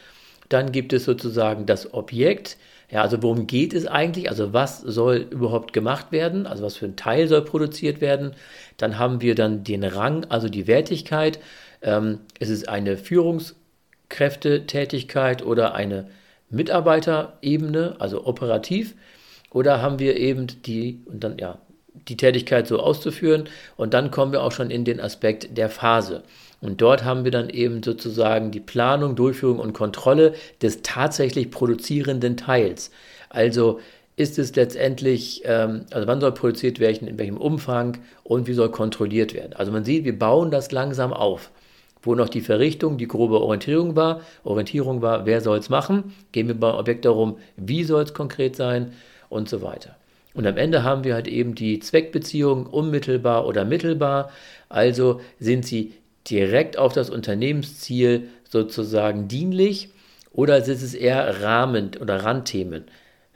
Dann 0.48 0.72
gibt 0.72 0.92
es 0.92 1.04
sozusagen 1.04 1.66
das 1.66 1.94
Objekt. 1.94 2.56
Ja, 2.90 3.02
also 3.02 3.22
worum 3.22 3.46
geht 3.46 3.74
es 3.74 3.86
eigentlich? 3.86 4.30
Also 4.30 4.52
was 4.52 4.80
soll 4.80 5.26
überhaupt 5.30 5.72
gemacht 5.72 6.10
werden? 6.10 6.46
Also 6.46 6.64
was 6.64 6.76
für 6.76 6.86
ein 6.86 6.96
Teil 6.96 7.28
soll 7.28 7.44
produziert 7.44 8.00
werden? 8.00 8.32
Dann 8.76 8.98
haben 8.98 9.20
wir 9.20 9.34
dann 9.34 9.62
den 9.62 9.84
Rang, 9.84 10.24
also 10.30 10.48
die 10.48 10.66
Wertigkeit. 10.66 11.38
Ähm, 11.82 12.20
ist 12.40 12.50
es 12.50 12.66
eine 12.66 12.96
Führungskräftetätigkeit 12.96 15.44
oder 15.44 15.74
eine 15.74 16.08
Mitarbeiterebene, 16.50 17.96
also 18.00 18.26
operativ? 18.26 18.94
Oder 19.50 19.82
haben 19.82 19.98
wir 19.98 20.16
eben 20.16 20.46
die, 20.64 21.00
und 21.06 21.24
dann 21.24 21.38
ja, 21.38 21.58
die 22.08 22.16
Tätigkeit 22.16 22.66
so 22.66 22.80
auszuführen. 22.80 23.48
Und 23.76 23.94
dann 23.94 24.10
kommen 24.10 24.32
wir 24.32 24.42
auch 24.42 24.52
schon 24.52 24.70
in 24.70 24.84
den 24.84 25.00
Aspekt 25.00 25.56
der 25.56 25.68
Phase. 25.68 26.22
Und 26.60 26.80
dort 26.80 27.04
haben 27.04 27.24
wir 27.24 27.30
dann 27.30 27.50
eben 27.50 27.82
sozusagen 27.82 28.50
die 28.50 28.60
Planung, 28.60 29.14
Durchführung 29.14 29.58
und 29.58 29.72
Kontrolle 29.72 30.34
des 30.60 30.82
tatsächlich 30.82 31.50
produzierenden 31.50 32.36
Teils. 32.36 32.90
Also 33.30 33.80
ist 34.16 34.38
es 34.38 34.56
letztendlich, 34.56 35.42
ähm, 35.44 35.84
also 35.92 36.08
wann 36.08 36.20
soll 36.20 36.32
produziert 36.32 36.80
werden, 36.80 37.06
in 37.06 37.18
welchem 37.18 37.36
Umfang 37.36 37.98
und 38.24 38.48
wie 38.48 38.52
soll 38.52 38.70
kontrolliert 38.70 39.32
werden. 39.32 39.52
Also 39.52 39.70
man 39.70 39.84
sieht, 39.84 40.04
wir 40.04 40.18
bauen 40.18 40.50
das 40.50 40.72
langsam 40.72 41.12
auf. 41.12 41.50
Wo 42.02 42.14
noch 42.14 42.28
die 42.28 42.40
Verrichtung, 42.40 42.98
die 42.98 43.08
grobe 43.08 43.40
Orientierung 43.40 43.94
war, 43.94 44.20
Orientierung 44.42 45.02
war, 45.02 45.26
wer 45.26 45.40
soll 45.40 45.58
es 45.58 45.68
machen, 45.68 46.14
gehen 46.32 46.48
wir 46.48 46.58
beim 46.58 46.74
Objekt 46.74 47.04
darum, 47.04 47.38
wie 47.56 47.84
soll 47.84 48.02
es 48.02 48.14
konkret 48.14 48.56
sein 48.56 48.92
und 49.28 49.48
so 49.48 49.62
weiter. 49.62 49.97
Und 50.38 50.46
am 50.46 50.56
Ende 50.56 50.84
haben 50.84 51.02
wir 51.02 51.14
halt 51.14 51.26
eben 51.26 51.56
die 51.56 51.80
Zweckbeziehung 51.80 52.66
unmittelbar 52.66 53.44
oder 53.44 53.64
mittelbar. 53.64 54.30
Also 54.68 55.20
sind 55.40 55.66
sie 55.66 55.94
direkt 56.30 56.78
auf 56.78 56.92
das 56.92 57.10
Unternehmensziel 57.10 58.28
sozusagen 58.44 59.26
dienlich 59.26 59.88
oder 60.30 60.58
ist 60.58 60.68
es 60.68 60.94
eher 60.94 61.42
Rahmen- 61.42 61.90
oder 62.00 62.22
Randthemen? 62.22 62.84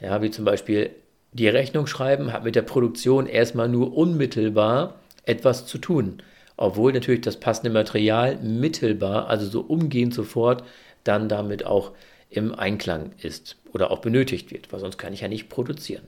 Ja, 0.01 0.23
wie 0.23 0.31
zum 0.31 0.45
Beispiel 0.45 0.91
die 1.33 1.49
Rechnung 1.49 1.89
schreiben 1.89 2.33
hat 2.33 2.45
mit 2.45 2.55
der 2.55 2.63
Produktion 2.63 3.27
erstmal 3.27 3.69
nur 3.69 3.97
unmittelbar 3.97 4.95
etwas 5.27 5.67
zu 5.67 5.79
tun, 5.79 6.23
obwohl 6.57 6.93
natürlich 6.93 7.23
das 7.23 7.41
passende 7.41 7.71
Material 7.71 8.37
mittelbar, 8.37 9.27
also 9.27 9.47
so 9.47 9.63
umgehend 9.63 10.15
sofort, 10.15 10.63
dann 11.03 11.29
damit 11.29 11.67
auch 11.67 11.91
im 12.31 12.55
Einklang 12.55 13.11
ist 13.21 13.57
oder 13.73 13.91
auch 13.91 13.99
benötigt 13.99 14.53
wird, 14.53 14.73
weil 14.73 14.79
sonst 14.79 14.99
kann 14.99 15.13
ich 15.13 15.23
ja 15.23 15.29
nicht 15.29 15.49
produzieren. 15.49 16.07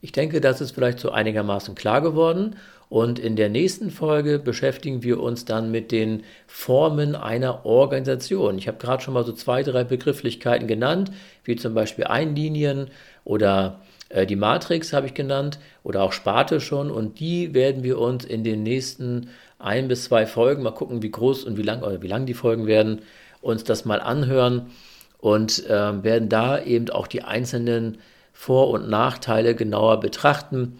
Ich 0.00 0.12
denke, 0.12 0.40
das 0.40 0.60
ist 0.60 0.72
vielleicht 0.72 1.00
so 1.00 1.10
einigermaßen 1.10 1.74
klar 1.74 2.00
geworden. 2.00 2.56
Und 2.88 3.18
in 3.18 3.36
der 3.36 3.50
nächsten 3.50 3.90
Folge 3.90 4.38
beschäftigen 4.38 5.02
wir 5.02 5.20
uns 5.20 5.44
dann 5.44 5.70
mit 5.70 5.92
den 5.92 6.22
Formen 6.46 7.14
einer 7.14 7.66
Organisation. 7.66 8.56
Ich 8.56 8.66
habe 8.66 8.78
gerade 8.78 9.02
schon 9.02 9.14
mal 9.14 9.24
so 9.24 9.32
zwei, 9.32 9.62
drei 9.62 9.84
Begrifflichkeiten 9.84 10.66
genannt, 10.66 11.10
wie 11.44 11.56
zum 11.56 11.74
Beispiel 11.74 12.04
Einlinien 12.04 12.88
oder 13.24 13.80
äh, 14.08 14.24
die 14.24 14.36
Matrix 14.36 14.92
habe 14.92 15.06
ich 15.06 15.14
genannt 15.14 15.58
oder 15.82 16.02
auch 16.02 16.12
Sparte 16.12 16.60
schon. 16.60 16.90
Und 16.90 17.20
die 17.20 17.52
werden 17.52 17.82
wir 17.82 17.98
uns 17.98 18.24
in 18.24 18.42
den 18.42 18.62
nächsten 18.62 19.28
ein 19.58 19.88
bis 19.88 20.04
zwei 20.04 20.26
Folgen, 20.26 20.62
mal 20.62 20.70
gucken, 20.70 21.02
wie 21.02 21.10
groß 21.10 21.44
und 21.44 21.58
wie 21.58 21.62
lang 21.62 21.82
oder 21.82 22.00
wie 22.00 22.08
lang 22.08 22.24
die 22.24 22.34
Folgen 22.34 22.66
werden, 22.66 23.02
uns 23.42 23.64
das 23.64 23.84
mal 23.84 24.00
anhören 24.00 24.70
und 25.18 25.66
äh, 25.66 26.02
werden 26.02 26.28
da 26.28 26.62
eben 26.62 26.88
auch 26.90 27.06
die 27.06 27.22
einzelnen 27.22 27.98
vor- 28.38 28.70
und 28.70 28.88
Nachteile 28.88 29.56
genauer 29.56 29.98
betrachten, 29.98 30.78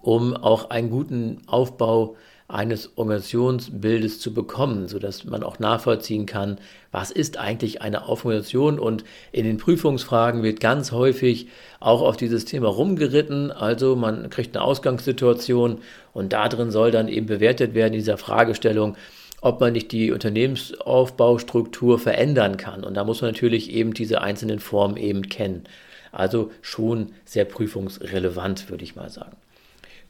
um 0.00 0.34
auch 0.34 0.70
einen 0.70 0.88
guten 0.88 1.42
Aufbau 1.46 2.16
eines 2.48 2.96
Organisationsbildes 2.96 4.20
zu 4.20 4.32
bekommen, 4.32 4.88
sodass 4.88 5.24
man 5.26 5.42
auch 5.42 5.58
nachvollziehen 5.58 6.24
kann, 6.24 6.56
was 6.92 7.10
ist 7.10 7.36
eigentlich 7.36 7.82
eine 7.82 8.08
Organisation. 8.08 8.78
Und 8.78 9.04
in 9.32 9.44
den 9.44 9.58
Prüfungsfragen 9.58 10.42
wird 10.42 10.60
ganz 10.60 10.92
häufig 10.92 11.48
auch 11.78 12.00
auf 12.00 12.16
dieses 12.16 12.46
Thema 12.46 12.68
rumgeritten, 12.68 13.52
also 13.52 13.94
man 13.94 14.30
kriegt 14.30 14.56
eine 14.56 14.64
Ausgangssituation 14.64 15.80
und 16.14 16.32
darin 16.32 16.70
soll 16.70 16.90
dann 16.90 17.08
eben 17.08 17.26
bewertet 17.26 17.74
werden, 17.74 17.92
dieser 17.92 18.16
Fragestellung, 18.16 18.96
ob 19.42 19.60
man 19.60 19.74
nicht 19.74 19.92
die 19.92 20.10
Unternehmensaufbaustruktur 20.10 21.98
verändern 21.98 22.56
kann. 22.56 22.82
Und 22.82 22.94
da 22.94 23.04
muss 23.04 23.20
man 23.20 23.32
natürlich 23.32 23.70
eben 23.70 23.92
diese 23.92 24.22
einzelnen 24.22 24.58
Formen 24.58 24.96
eben 24.96 25.28
kennen. 25.28 25.64
Also 26.12 26.50
schon 26.62 27.12
sehr 27.24 27.44
prüfungsrelevant, 27.44 28.68
würde 28.70 28.84
ich 28.84 28.96
mal 28.96 29.10
sagen. 29.10 29.36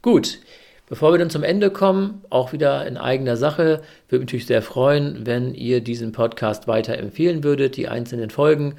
Gut, 0.03 0.39
bevor 0.89 1.13
wir 1.13 1.19
dann 1.19 1.31
zum 1.31 1.43
Ende 1.43 1.71
kommen, 1.71 2.23
auch 2.31 2.53
wieder 2.53 2.87
in 2.87 2.97
eigener 2.97 3.37
Sache, 3.37 3.83
würde 4.09 4.21
mich 4.21 4.29
natürlich 4.29 4.47
sehr 4.47 4.63
freuen, 4.63 5.27
wenn 5.27 5.55
ihr 5.55 5.81
diesen 5.81 6.13
Podcast 6.13 6.69
weiter 6.69 6.97
empfehlen 6.97 7.45
würdet, 7.45 7.77
die 7.77 7.89
einzelnen 7.89 8.31
Folgen. 8.31 8.77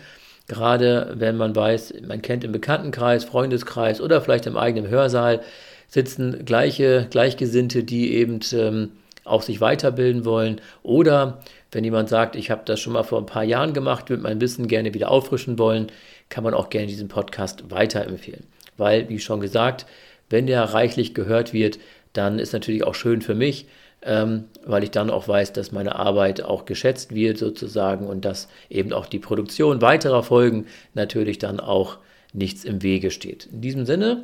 Gerade 0.48 1.14
wenn 1.16 1.38
man 1.38 1.56
weiß, 1.56 1.94
man 2.08 2.22
kennt 2.22 2.44
im 2.44 2.52
Bekanntenkreis, 2.52 3.24
Freundeskreis 3.24 4.02
oder 4.02 4.20
vielleicht 4.22 4.48
im 4.48 4.58
eigenen 4.58 4.90
Hörsaal 4.90 5.42
sitzen 5.88 6.46
gleiche 6.46 7.08
Gleichgesinnte, 7.10 7.84
die 7.84 8.14
eben 8.14 8.40
ähm, 8.54 8.92
auch 9.24 9.42
sich 9.42 9.62
weiterbilden 9.62 10.26
wollen. 10.26 10.62
Oder 10.84 11.40
wenn 11.72 11.84
jemand 11.84 12.10
sagt, 12.10 12.36
ich 12.36 12.52
habe 12.52 12.64
das 12.66 12.80
schon 12.80 12.94
mal 12.94 13.04
vor 13.04 13.20
ein 13.20 13.26
paar 13.26 13.44
Jahren 13.44 13.74
gemacht, 13.74 14.10
würde 14.10 14.24
mein 14.24 14.42
Wissen 14.42 14.68
gerne 14.68 14.94
wieder 14.94 15.12
auffrischen 15.12 15.60
wollen, 15.60 15.88
kann 16.30 16.44
man 16.44 16.54
auch 16.54 16.70
gerne 16.70 16.88
diesen 16.88 17.08
Podcast 17.08 17.70
weiterempfehlen. 17.70 18.46
Weil, 18.78 19.10
wie 19.10 19.20
schon 19.20 19.42
gesagt, 19.42 19.86
wenn 20.30 20.48
der 20.48 20.64
reichlich 20.64 21.14
gehört 21.14 21.54
wird, 21.54 21.80
dann 22.14 22.40
ist 22.40 22.54
natürlich 22.54 22.84
auch 22.84 22.96
schön 22.96 23.22
für 23.22 23.36
mich, 23.36 23.68
ähm, 24.02 24.46
weil 24.66 24.84
ich 24.84 24.92
dann 24.92 25.10
auch 25.10 25.28
weiß, 25.28 25.54
dass 25.54 25.72
meine 25.72 25.96
Arbeit 25.96 26.42
auch 26.42 26.66
geschätzt 26.66 27.14
wird 27.14 27.38
sozusagen 27.38 28.08
und 28.08 28.26
dass 28.26 28.48
eben 28.70 28.94
auch 28.94 29.06
die 29.06 29.20
Produktion 29.20 29.82
weiterer 29.82 30.24
Folgen 30.24 30.66
natürlich 30.94 31.38
dann 31.38 31.60
auch 31.60 31.98
nichts 32.34 32.64
im 32.64 32.82
Wege 32.82 33.12
steht. 33.12 33.48
In 33.52 33.62
diesem 33.62 33.86
Sinne 33.86 34.24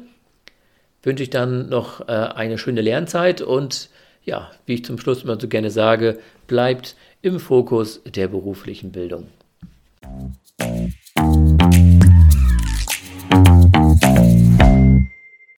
wünsche 1.04 1.24
ich 1.24 1.30
dann 1.30 1.70
noch 1.70 2.08
äh, 2.08 2.12
eine 2.12 2.58
schöne 2.58 2.82
Lernzeit 2.82 3.42
und 3.42 3.90
ja, 4.28 4.52
wie 4.66 4.76
ich 4.76 4.86
zum 4.86 5.00
Schluss 5.00 5.24
immer 5.24 5.40
so 5.40 5.48
gerne 5.48 5.72
sage, 5.72 6.20
bleibt 6.46 6.96
im 7.22 7.40
Fokus 7.40 8.02
der 8.04 8.28
beruflichen 8.28 8.92
Bildung. 8.92 9.28